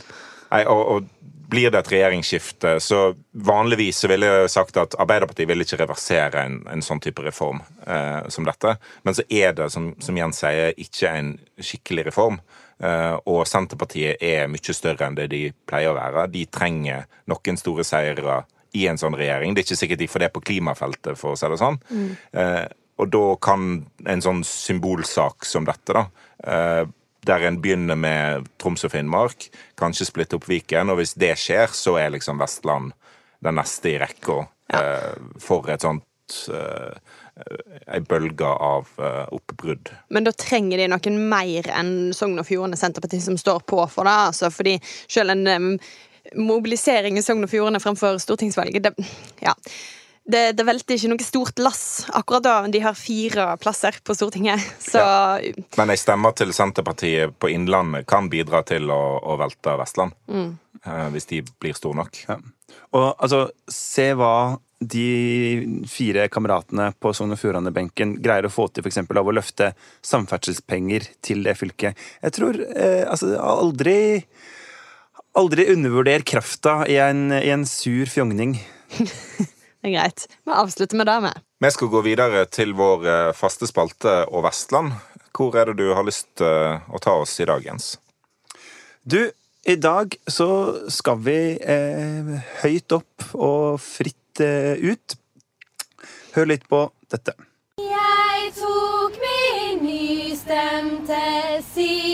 [0.50, 3.02] Nei, og, og blir det et regjeringsskifte, så
[3.46, 7.62] vanligvis så ville jeg sagt at Arbeiderpartiet vil ikke reversere en, en sånn type reform
[7.86, 8.76] eh, som dette.
[9.06, 12.40] Men så er det, som, som Jens sier, ikke en skikkelig reform.
[12.84, 16.26] Eh, og Senterpartiet er mye større enn det de pleier å være.
[16.34, 18.42] De trenger noen store seire
[18.74, 19.54] i en sånn regjering.
[19.54, 21.78] Det er ikke sikkert de får det på klimafeltet, for å si det sånn.
[22.34, 22.66] Eh,
[23.02, 23.70] og da kan
[24.10, 26.06] en sånn symbolsak som dette, da,
[26.46, 26.84] eh,
[27.28, 29.48] der en begynner med Troms og Finnmark,
[29.80, 32.94] kanskje splitte opp Viken, og hvis det skjer, så er liksom Vestland
[33.44, 36.96] den neste i rekka eh, for et sånt eh,
[37.90, 39.90] Ei bølge av eh, oppbrudd.
[40.14, 44.06] Men da trenger de noen mer enn Sogn og Fjordane Senterparti som står på for
[44.06, 44.14] det.
[44.30, 44.76] Altså, fordi
[45.10, 45.80] selv en
[46.38, 49.08] mobilisering i Sogn og Fjordane fremfor stortingsvalget, det,
[49.42, 49.56] ja.
[50.24, 51.84] Det, det velter ikke noe stort lass
[52.16, 54.62] akkurat da de har fire plasser på Stortinget.
[54.92, 55.04] Så
[55.78, 60.16] Men ei stemme til Senterpartiet på Innlandet kan bidra til å, å velte Vestland.
[60.86, 62.22] eh, hvis de blir store nok.
[62.30, 62.40] Ja.
[62.96, 68.84] Og altså, se hva de fire kameratene på Sogn og Fjordane-benken greier å få til,
[68.84, 69.00] f.eks.
[69.04, 69.72] av å løfte
[70.04, 72.00] samferdselspenger til det fylket.
[72.24, 73.98] Jeg tror eh, altså aldri
[75.34, 78.52] Aldri undervurder krafta i en, i en sur fjongning.
[79.84, 80.28] det er greit.
[80.48, 81.32] Vi avslutter med det, vi.
[81.64, 84.94] Vi skal gå videre til vår eh, faste spalte og Vestland.
[85.36, 87.98] Hvor er det du har lyst til å ta oss i dag, Jens?
[89.04, 89.20] Du,
[89.68, 90.48] i dag så
[90.88, 92.32] skal vi eh,
[92.64, 95.18] høyt opp og fritt eh, ut.
[96.38, 97.36] Hør litt på dette.
[97.84, 101.24] Jeg tok min nystemte
[101.74, 102.13] sitar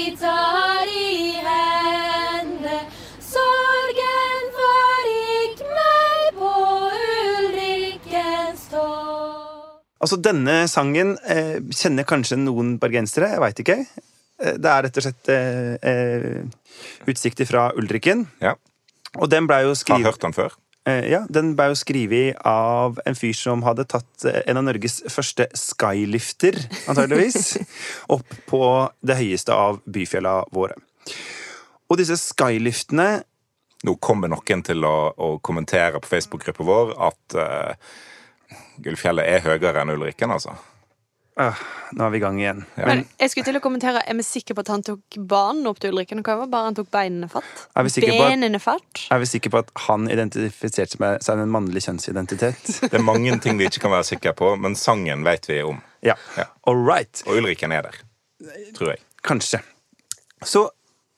[10.09, 13.75] Altså, denne sangen eh, kjenner kanskje noen bergensere, jeg veit ikke.
[14.41, 18.23] Eh, Det er rett og slett eh, eh, utsikter fra Ulriken.
[18.41, 18.55] Ja.
[19.19, 20.55] Og den blei jo Har skrevet hørt den før.
[20.89, 25.03] Eh, Ja, den ble jo skrevet av en fyr som hadde tatt en av Norges
[25.13, 26.57] første skylifter,
[26.89, 27.59] antageligvis,
[28.17, 28.65] opp på
[29.05, 30.73] det høyeste av byfjella våre.
[31.85, 33.11] Og disse skyliftene
[33.85, 37.91] Nå kommer noen til å, å kommentere på Facebook-gruppa vår at uh,
[38.83, 40.53] Gullfjellet er høyere enn Ulrikken, altså.
[41.39, 41.59] øh,
[41.97, 42.59] Nå er vi i gang igjen.
[42.77, 45.79] Men jeg skulle til å kommentere Er vi sikre på at han tok banen opp
[45.81, 46.21] til Ulrikken?
[46.25, 46.49] Hva var?
[46.51, 47.63] Bare han tok beinene fatt?
[47.75, 49.05] Er vi sikre Benene fatt?
[49.11, 52.73] Er vi sikre på at han identifiserte seg med seg med en mannlig kjønnsidentitet?
[52.85, 55.81] Det er mange ting vi ikke kan være sikre på, men sangen vet vi om.
[56.05, 56.15] Ja.
[56.37, 56.47] Ja.
[56.69, 57.23] All right.
[57.27, 58.01] Og Ulrikken er der.
[58.77, 59.01] Tror jeg.
[59.25, 59.59] Kanskje.
[60.47, 60.69] Så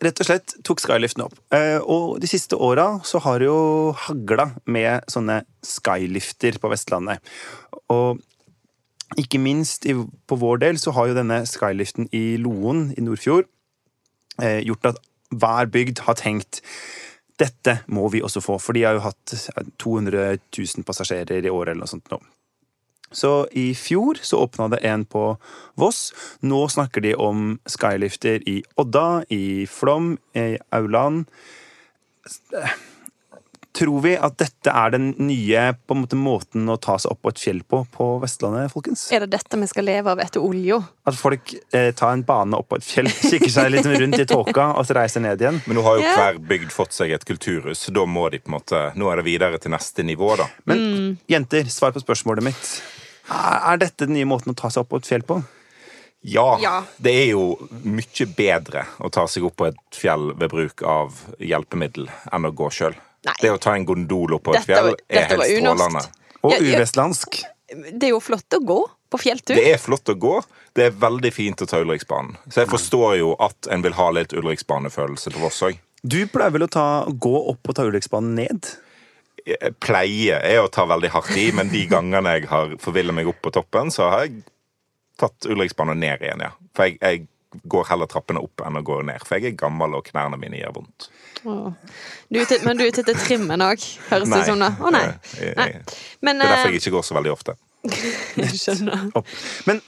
[0.01, 1.37] rett og slett tok skyliften opp.
[1.53, 7.21] Eh, Og de siste åra så har det jo hagla med sånne skylifter på Vestlandet.
[7.93, 8.21] Og
[9.19, 13.47] ikke minst på vår del så har jo denne skyliften i Loen i Nordfjord
[14.41, 16.61] eh, gjort at hver bygd har tenkt
[17.41, 21.51] dette må vi også få, for de har jo hatt eh, 200 000 passasjerer i
[21.51, 22.21] året eller noe sånt nå.
[23.11, 25.37] Så i fjor så åpna det en på
[25.79, 26.13] Voss.
[26.39, 31.25] Nå snakker de om skylifter i Odda, i Flom, i Auland.
[33.71, 37.21] Tror vi at dette er den nye på en måte, måten å ta seg opp
[37.23, 39.05] på et fjell på på Vestlandet, folkens?
[39.15, 40.81] Er det dette vi skal leve av etter olja?
[41.07, 44.27] At folk eh, tar en bane opp på et fjell, kikker seg litt rundt i
[44.27, 45.61] tåka og så reiser ned igjen?
[45.65, 46.19] Men nå har jo yeah.
[46.19, 49.21] hver bygd fått seg et kulturhus, så da må de på en måte Nå er
[49.21, 50.49] det videre til neste nivå, da.
[50.67, 52.75] Men jenter, svar på spørsmålet mitt.
[53.31, 55.39] Er dette den nye måten å ta seg opp på et fjell på?
[56.21, 56.83] Ja, Ja.
[57.01, 57.45] det er jo
[57.83, 62.51] mye bedre å ta seg opp på et fjell ved bruk av hjelpemiddel enn å
[62.53, 62.93] gå sjøl.
[63.41, 66.05] Det å ta en gondol opp på et fjell var- er helt strålende.
[66.43, 66.59] Og ja.
[66.59, 67.43] uvestlandsk.
[67.71, 68.79] Det er jo flott å gå
[69.11, 69.55] på fjelltur.
[69.55, 70.43] Det er flott å gå.
[70.73, 72.37] Det er veldig fint å ta Ulriksbanen.
[72.49, 75.77] Så jeg forstår jo at en vil ha litt Ulriksbanefølelse på Voss òg.
[76.03, 78.67] Du pleier vel å ta, gå opp og ta Ulriksbanen ned?
[79.81, 83.41] Pleie er å ta veldig hardt i, men de gangene jeg har forvillet meg opp
[83.45, 84.43] på toppen, så har jeg
[85.21, 86.51] tatt Ulriksbanen ned igjen, ja.
[86.77, 87.27] For jeg, jeg
[87.71, 89.23] går heller trappene opp enn å gå ned.
[89.27, 91.09] For jeg er gammel, og knærne mine gjør vondt.
[91.43, 94.61] Du men du er ute til trimmen òg, høres det ut som.
[94.61, 94.71] da.
[94.79, 95.05] Å nei.
[95.57, 95.69] Nei.
[96.21, 97.57] Men Det er derfor eh, jeg ikke går så veldig ofte.
[98.41, 99.09] jeg skjønner.
[99.67, 99.81] Men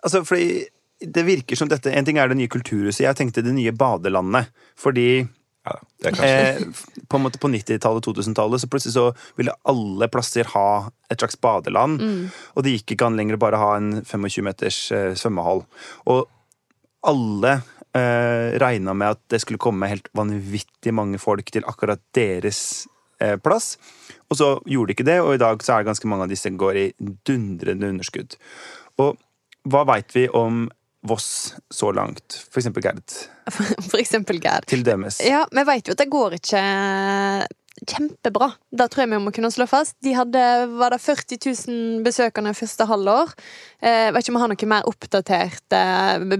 [0.00, 0.64] altså, fordi
[0.96, 3.04] det virker som dette En ting er det nye kulturhuset.
[3.04, 4.48] Jeg tenkte det nye badelandet.
[4.80, 5.26] Fordi
[5.66, 9.06] Ja, det er kanskje eh, på en måte på 90-tallet, 2000-tallet, så plutselig så
[9.38, 10.68] ville alle plasser ha
[11.10, 11.98] et slags badeland.
[12.54, 15.64] Og det gikk ikke an lenger å bare ha en 25 meters eh, svømmehall.
[16.12, 16.26] Og
[17.06, 17.56] alle
[17.96, 22.60] eh, regna med at det skulle komme helt vanvittig mange folk til akkurat deres
[23.22, 23.74] eh, plass.
[24.30, 26.32] Og så gjorde de ikke det, og i dag så er det ganske mange av
[26.32, 26.88] disse som går i
[27.26, 28.38] dundrende underskudd.
[29.02, 29.16] Og
[29.66, 30.66] hva veit vi om
[31.06, 31.28] Voss
[31.70, 32.40] så langt?
[32.50, 33.04] For eksempel Gerd.
[33.90, 34.66] For eksempel Gerd.
[34.70, 35.20] Til dømes.
[35.24, 36.62] Ja, vi vet jo at det går ikke
[37.86, 38.46] kjempebra.
[38.72, 39.96] Det tror jeg vi må kunne slå fast.
[40.04, 40.42] De hadde
[40.80, 41.36] var det 40
[41.68, 43.34] 000 besøkende første halvår.
[43.84, 45.80] Jeg vet ikke om vi har noe mer oppdaterte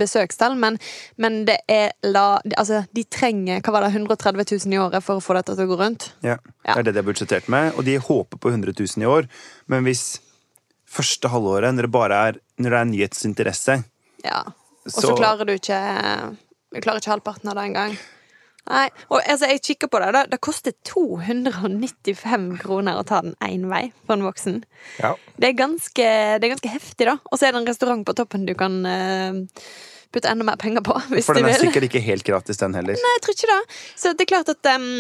[0.01, 0.79] besøkstall, men,
[1.21, 5.21] men det er la Altså, de trenger hva var det, 130 000 i året for
[5.21, 6.11] å få dette til å gå rundt.
[6.25, 6.73] Ja, Ja.
[6.75, 9.29] Det er det de har budsjettert med, og de håper på 100 000 i år.
[9.71, 10.17] Men hvis
[10.89, 13.77] første halvåret, når det bare er, når det er nyhetsinteresse
[14.25, 14.43] Ja.
[14.87, 15.79] Og så klarer du ikke
[16.75, 17.97] Du klarer ikke halvparten av det engang.
[18.67, 20.09] Nei, og altså, jeg kikker på det.
[20.17, 24.57] Det, det koster 295 kroner å ta den én vei for en voksen.
[24.99, 25.13] Ja.
[25.39, 26.07] Det er ganske,
[26.41, 27.15] det er ganske heftig, da.
[27.31, 29.39] Og så er det en restaurant på toppen du kan uh,
[30.11, 30.99] putte enda mer penger på,
[31.29, 32.99] For den er sikkert ikke helt gratis, den heller.
[32.99, 33.79] Nei, jeg tror ikke det.
[33.95, 34.91] Så det er klart at um,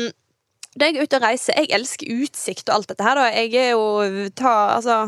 [0.77, 3.19] da jeg er ute og reiser Jeg elsker utsikt og alt dette her.
[3.19, 3.29] Da.
[3.35, 5.01] Jeg er jo ta, altså,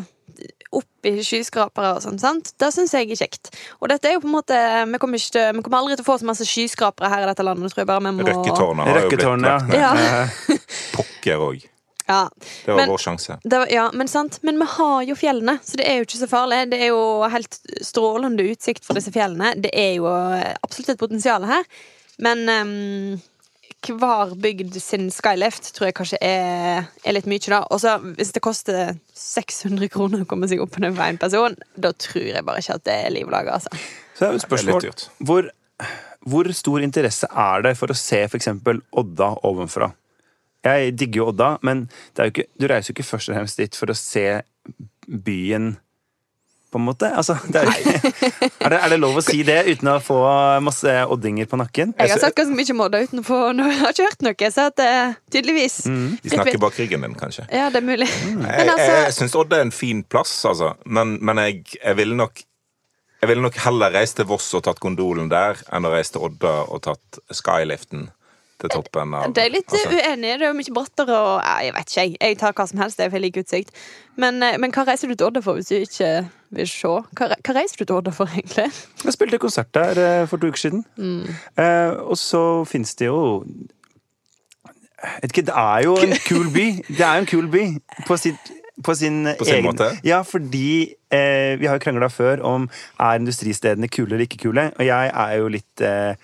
[0.75, 2.19] opp i skyskrapere og sånn.
[2.21, 2.53] sant?
[2.61, 3.53] Det syns jeg er kjekt.
[3.81, 4.59] Og dette er jo på en måte
[4.91, 7.47] Vi kommer, ikke vi kommer aldri til å få så masse skyskrapere her i dette
[7.47, 7.73] landet.
[7.73, 8.27] tror jeg bare vi må...
[8.29, 9.79] Røkketårnet har jo blitt lagt ned.
[9.79, 10.59] Ja.
[10.99, 11.67] Pokker òg.
[12.09, 12.29] Ja.
[12.65, 13.39] Det var Men- vår sjanse.
[13.45, 14.39] Det var, ja, men sant.
[14.43, 16.61] Men vi har jo fjellene, så det er jo ikke så farlig.
[16.73, 19.55] Det er jo helt strålende utsikt fra disse fjellene.
[19.61, 21.65] Det er jo absolutt et potensial her.
[22.25, 23.21] Men ehm,
[23.87, 27.61] hver bygd sin skylift tror jeg kanskje er, er litt mye, da.
[27.71, 31.21] Og så hvis det koster 600 kroner å komme seg opp på den for én
[31.21, 33.71] person, da tror jeg bare ikke at det er liv laga, altså.
[34.19, 34.89] Så er jo et er spørsmål
[35.31, 35.51] hvor,
[36.27, 39.93] hvor stor interesse er det for å se for eksempel Odda ovenfra?
[40.67, 43.39] Jeg digger jo Odda, men det er jo ikke, du reiser jo ikke først og
[43.39, 44.27] fremst dit for å se
[45.07, 45.77] byen
[46.71, 47.09] på en måte?
[47.17, 50.19] Altså, det er, er, det, er det lov å si det uten å få
[50.65, 51.95] masse oddinger på nakken?
[51.99, 53.71] Jeg har sagt ganske mye om Odda uten å få noe.
[53.73, 54.83] Jeg har ikke hørt noe, så at,
[55.33, 56.05] tydeligvis mm.
[56.25, 57.47] De snakker bak ryggen min, kanskje.
[57.53, 58.09] Ja, det er mulig.
[58.09, 60.75] Jeg, Men jeg, jeg altså syns Odd er en fin plass, altså.
[60.85, 62.45] Men, men jeg, jeg ville nok
[63.19, 66.29] jeg ville nok heller reist til Voss og tatt gondolen der, enn å reise til
[66.29, 68.07] Odda og tatt skyliften
[68.59, 69.93] til toppen av Det er litt altså.
[69.93, 70.33] uenig.
[70.41, 72.17] Det er jo mye brattere og ja, Jeg vet ikke, jeg.
[72.21, 72.99] Jeg tar hva som helst.
[73.03, 73.71] Jeg får lik utsikt.
[74.19, 76.13] Men, eh, men hva reiser du til Odda for hvis du ikke
[76.59, 76.93] vil se?
[77.21, 78.69] Hva, hva reiser du til Odda for, egentlig?
[79.05, 80.85] Jeg spilte konsert der eh, for to uker siden.
[80.99, 83.43] Eh, og så fins det jo
[85.23, 86.67] ikke, Det er jo en kul by.
[86.89, 87.65] Det er jo en kul by
[88.07, 88.53] på, sitt,
[88.85, 89.93] på sin På sin egen måte.
[90.05, 94.71] Ja, fordi eh, vi har jo krangla før om er industristedene kule eller ikke kule.
[94.75, 96.15] Og jeg er jo litt eh,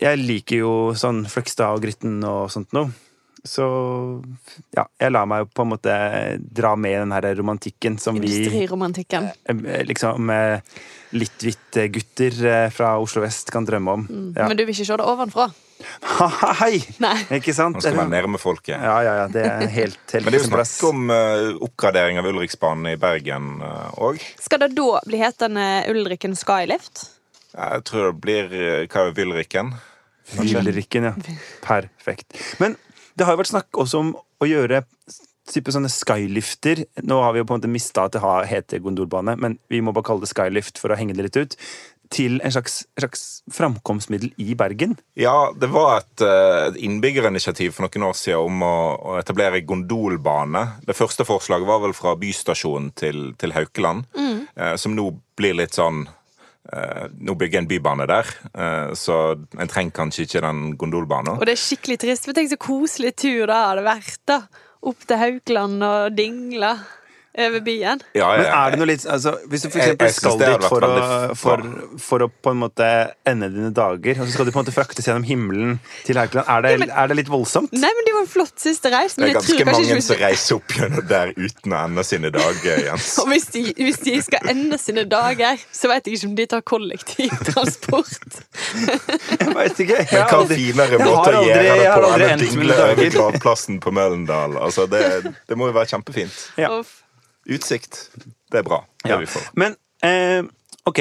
[0.00, 2.92] Jeg liker jo sånn Fløgstad og Grytten og sånt noe.
[3.46, 3.64] Så
[4.74, 5.96] ja, jeg lar meg jo på en måte
[6.40, 9.30] dra med i den her romantikken som vi Industriromantikken.
[9.46, 10.74] eh, liksom eh,
[11.16, 14.08] litt hvitt gutter eh, fra Oslo vest kan drømme om.
[14.34, 14.48] Ja.
[14.48, 15.48] Men du vil ikke se det ovenfra?
[16.62, 16.80] Hei!
[17.04, 17.16] Nei.
[17.38, 17.78] Ikke sant?
[17.78, 18.74] Man skal være nærme folket.
[18.74, 19.26] Ja, ja, ja.
[19.30, 22.96] Det er helt, helt Men det er jo snakk om uh, oppgradering av Ulriksbanen i
[23.00, 23.60] Bergen
[23.94, 24.22] òg.
[24.42, 27.10] Skal det da bli hetende Ulriken Skylift?
[27.56, 29.74] Jeg tror det blir eh, hva Villriken?
[30.36, 31.14] Villrikken, ja.
[31.64, 32.36] Perfekt.
[32.60, 32.76] Men
[33.16, 34.82] det har jo vært snakk også om å gjøre
[35.50, 36.84] type sånne skylifter.
[37.06, 39.94] Nå har vi jo på en måte mista at det heter gondolbane, men vi må
[39.94, 41.54] bare kalle det skylift for å henge det litt ut.
[42.14, 44.94] Til en slags, en slags framkomstmiddel i Bergen.
[45.18, 49.64] Ja, det var et eh, et innbyggerinitiativ for noen år siden om å, å etablere
[49.66, 50.62] gondolbane.
[50.86, 55.74] Det første forslaget var vel fra bystasjonen til, til Haukeland, eh, som nå blir litt
[55.78, 56.04] sånn
[56.72, 61.38] eh, Nå bygger en bybane der, eh, så en trenger kanskje ikke den gondolbanen.
[61.38, 64.22] Og det er skikkelig trist, for tenk så koselig tur det hadde vært.
[64.26, 64.40] da
[64.86, 66.76] Opp til Haukeland og dingla
[67.36, 68.00] over byen.
[68.16, 70.48] Ja, Men ja, er det noe litt altså, Hvis du for eksempel jeg skal det
[70.54, 70.92] dit for å,
[71.36, 71.64] for,
[72.00, 72.86] for å på en måte
[73.28, 75.76] ende dine dager, og så skal du på en måte fraktes gjennom himmelen
[76.06, 77.72] til Haukeland, er det, Ja, men- er det litt voldsomt?
[77.76, 79.16] Nei, men Det var en flott siste reis.
[79.16, 82.82] Det er ganske mange ikke som reiser opp gjennom der uten å ende sine dager,
[82.86, 83.08] Jens.
[83.20, 86.46] og hvis, de, hvis de skal ende sine dager, så vet jeg ikke om de
[86.54, 88.40] tar kollektivtransport.
[89.36, 90.02] Jeg vet ikke.
[90.06, 93.92] Jeg Men hva finere måte å gjøre det på enn å dingle over gravplassen på
[93.96, 94.56] Møllendal?
[94.62, 96.38] Altså, det, det må jo være kjempefint.
[96.60, 96.70] Ja.
[97.48, 98.10] Utsikt.
[98.50, 98.82] Det er bra.
[99.04, 99.18] Det Ja.
[99.22, 99.46] vi får.
[99.54, 100.42] Men eh,
[100.84, 101.00] OK.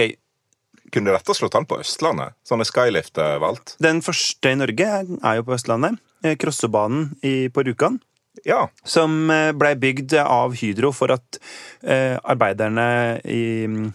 [0.93, 2.35] Kunne dette slått an på Østlandet?
[2.47, 3.75] Sånne skylift er valgt?
[3.83, 5.97] Den første i Norge er jo på Østlandet.
[6.39, 7.99] Krossebanen i, på Rjukan.
[8.45, 8.67] Ja.
[8.83, 11.37] Som eh, blei bygd av Hydro for at
[11.83, 13.93] eh, arbeiderne i mm,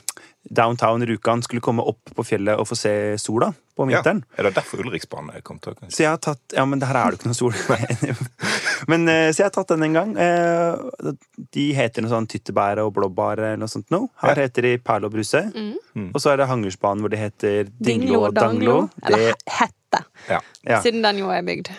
[0.50, 4.22] downtown Rjukan skulle komme opp på fjellet og få se sola på vinteren.
[4.30, 4.38] ja.
[4.40, 5.76] Er det derfor Ulriksbanen kommet til?
[5.88, 7.54] Så jeg har tatt Ja, men her er det ikke noe sol.
[8.88, 10.16] men eh, Så jeg har tatt den en gang.
[10.16, 11.12] Eh,
[11.52, 14.04] De heter noe sånn tyttebær og blåbær eller noe sånt nå.
[14.22, 14.42] Her Ja.
[14.46, 15.42] heter de Perle og Bruse.
[15.54, 16.10] Mm.
[16.14, 18.88] Og så er det Hangersbanen hvor de heter Dinglo og Danglo.
[19.04, 20.40] Eller hette, Ja.
[20.64, 21.70] ja, siden den jo er bygd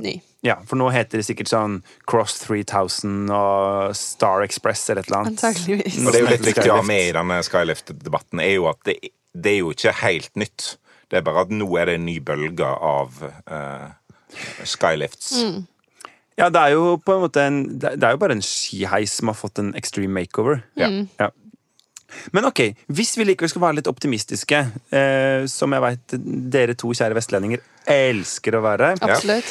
[0.00, 0.20] ny.
[0.44, 5.18] ja, for nå heter det sikkert sånn Cross 3000 og Star Express eller et eller
[5.24, 5.32] annet.
[5.42, 5.98] Antageligvis.
[6.06, 8.78] Og det er jo litt viktig å ha med i denne Skylift-debatten, er jo at
[8.84, 8.98] det,
[9.34, 10.76] det er jo ikke helt nytt.
[11.10, 13.18] Det er bare at nå er det en ny bølge av
[13.50, 13.88] uh,
[14.66, 15.32] skylifts.
[16.36, 19.32] Ja, det er jo på en måte en, det er jo bare en skiheis som
[19.32, 20.60] har fått en extreme makeover.
[20.76, 20.90] Ja.
[21.20, 21.30] Ja.
[22.36, 22.60] Men ok,
[22.92, 24.60] hvis vi likevel skal være litt optimistiske,
[24.94, 26.18] eh, som jeg veit
[26.52, 29.48] dere to kjære vestlendinger elsker å være Absolutt.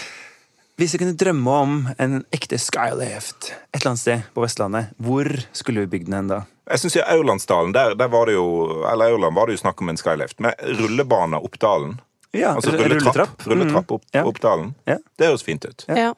[0.76, 5.30] Hvis vi kunne drømme om en ekte skylift et eller annet sted på Vestlandet, hvor
[5.56, 6.42] skulle vi bygd den hen da?
[6.68, 8.48] Jeg synes I Aurlandsdalen der, der var det jo
[8.90, 10.42] eller Aurland var det jo snakk om en skylift.
[10.44, 11.96] Med rullebane opp dalen.
[12.36, 13.42] Ja, Altså rulletrapp.
[13.48, 14.24] Rulletrapp opp, Ja.
[14.28, 14.74] opp dalen.
[14.88, 14.98] Ja.
[15.18, 15.86] Det høres fint ut.
[15.90, 15.96] Ja.
[15.96, 16.14] Ja.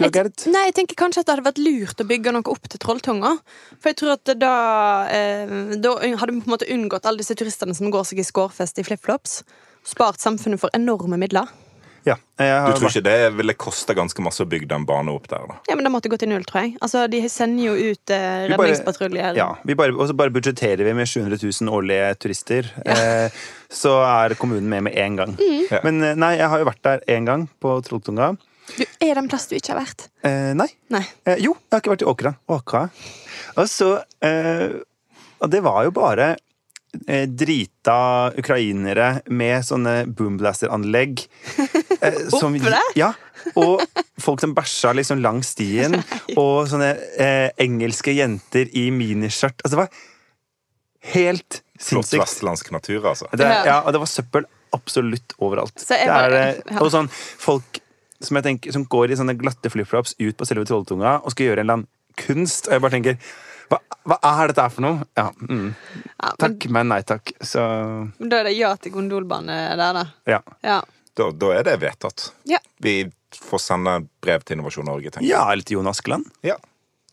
[0.00, 2.80] Jeg, nei, jeg tenker kanskje at det hadde vært lurt å bygge noe opp til
[2.80, 3.34] Trolltunga.
[3.76, 4.52] For jeg tror at da,
[5.12, 8.24] eh, da hadde vi på en måte unngått alle disse turistene som går seg i
[8.24, 9.42] skårfest i flipflops.
[9.84, 11.48] Spart samfunnet for enorme midler.
[12.08, 15.28] Ja, jeg Du tror ikke det ville koste ganske masse å bygge den bane opp
[15.28, 15.44] der?
[15.50, 15.58] da?
[15.68, 16.76] Ja, men det måtte gå til null, tror jeg.
[16.80, 19.36] Altså, De sender jo ut eh, redningspatruljer.
[19.36, 19.48] ja,
[19.90, 22.70] og så bare budsjetterer vi med 700 000 årlige turister.
[22.86, 23.40] Eh,
[23.70, 25.36] så er kommunen med med en gang.
[25.70, 25.82] Ja.
[25.84, 28.32] Men eh, nei, jeg har jo vært der én gang, på Trolltunga.
[28.76, 30.06] Du, er det en plass du ikke har vært?
[30.26, 30.68] Eh, nei.
[30.94, 31.02] Nei.
[31.26, 32.32] Eh, jo, jeg har ikke vært i Åkra.
[32.56, 32.84] Åkra.
[33.58, 33.90] Og så
[34.24, 34.78] eh,
[35.40, 36.36] Og det var jo bare
[36.90, 41.24] drita ukrainere med sånne boomblaster-anlegg.
[42.00, 42.54] Eh, som-?
[42.96, 43.10] Ja.
[43.60, 43.82] Og
[44.24, 45.98] folk som bæsja liksom langs stien.
[46.40, 49.60] Og sånne eh, engelske jenter i miniskjørt.
[49.60, 49.90] Altså, det var
[51.12, 53.28] helt Flott vestlandsk natur, altså.
[53.36, 53.82] Det, Ja.
[53.84, 55.76] og det var søppel absolutt overalt.
[55.80, 56.80] Så jeg det er, eh.
[56.80, 57.80] Og sånn folk
[58.20, 61.50] som, jeg tenker, som går i sånne glatte flipflops ut på selve Trolltunga og skal
[61.50, 61.88] gjøre en eller annen
[62.20, 63.16] kunst, og jeg bare tenker
[63.70, 63.78] hva,
[64.10, 65.04] hva er dette for noe?
[65.18, 67.32] Ja, mm, Ja, men takk, men nei takk.
[67.40, 67.62] Så
[68.18, 70.04] Da er det ja til gondolbane der, da.
[70.26, 70.40] ja.
[70.66, 70.80] Ja.
[71.18, 72.30] Da, da er det vedtatt.
[72.48, 72.58] ja.
[72.80, 73.02] Vi
[73.36, 73.92] får sende
[74.22, 75.30] brev til Innovasjon Norge, tenker jeg.
[75.34, 76.26] Ja, litt Jon Askeland.
[76.42, 76.56] Ja.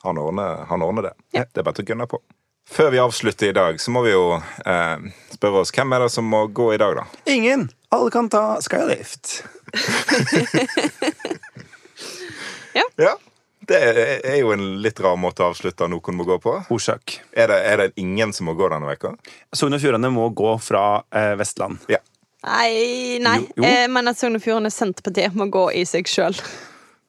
[0.05, 1.13] Han ordner, han ordner det.
[1.35, 1.43] Ja.
[1.45, 2.19] Det er bare til å gunne på.
[2.67, 6.09] Før vi avslutter i dag, så må vi jo eh, spørre oss hvem er det
[6.11, 7.05] som må gå i dag, da?
[7.31, 7.67] Ingen!
[7.95, 9.37] Alle kan ta skylift.
[13.77, 16.65] Det er- er jo en litt rar måte å avslutte Noen må gå på.
[16.73, 17.19] Orsak.
[17.33, 19.15] Er det, er det ingen som må gå denne veka?
[19.53, 21.77] Sogn og Fjordane må gå fra eh, Vestland.
[21.89, 21.97] Ja.
[22.45, 23.37] Nei, nei.
[23.39, 23.63] Jo, jo.
[23.63, 26.33] Eh, men at Sogn og Fjordane Senterpartiet må gå i seg sjøl.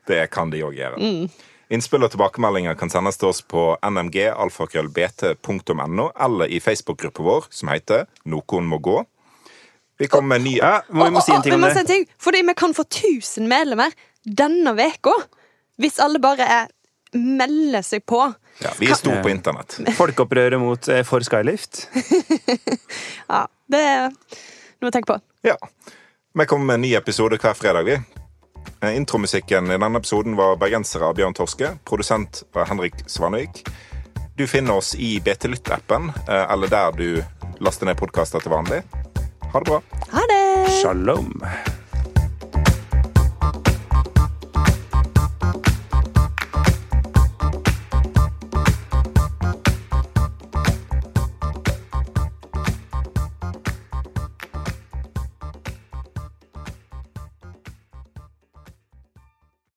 [0.09, 1.29] Det kan de òg gjøre.
[1.71, 8.07] Innspill og tilbakemeldinger kan sendes til oss på nmg.alfakrøllbt.no eller i Facebook-gruppa vår som heter
[8.25, 9.03] Noen må gå.
[9.99, 11.75] Vi kommer med en ny Ja, vi må si en ting vi om må si
[11.75, 11.81] det.
[11.83, 13.91] en ting, fordi vi kan få 1000 medlemmer
[14.25, 15.11] denne veka.
[15.79, 16.69] Hvis alle bare er,
[17.15, 18.21] melder seg på.
[18.63, 19.79] ja, Vi er store på internett.
[20.01, 21.87] Folkeopprøret mot eh, For Skylift.
[23.29, 25.19] Ja, det er noe å tenke på.
[25.45, 25.57] Ja.
[26.39, 27.99] Vi kommer med en ny episode hver fredag, vi.
[28.81, 31.75] Eh, Intromusikken i denne episoden var bergensere av Bjørn Torske.
[31.89, 33.63] Produsent var Henrik Svanvik.
[34.39, 37.09] Du finner oss i BT Lytt-appen, eh, eller der du
[37.65, 38.83] laster ned podkaster til vanlig.
[39.53, 39.83] Ha det bra.
[40.15, 40.45] Ha det!
[40.83, 41.35] Shalom.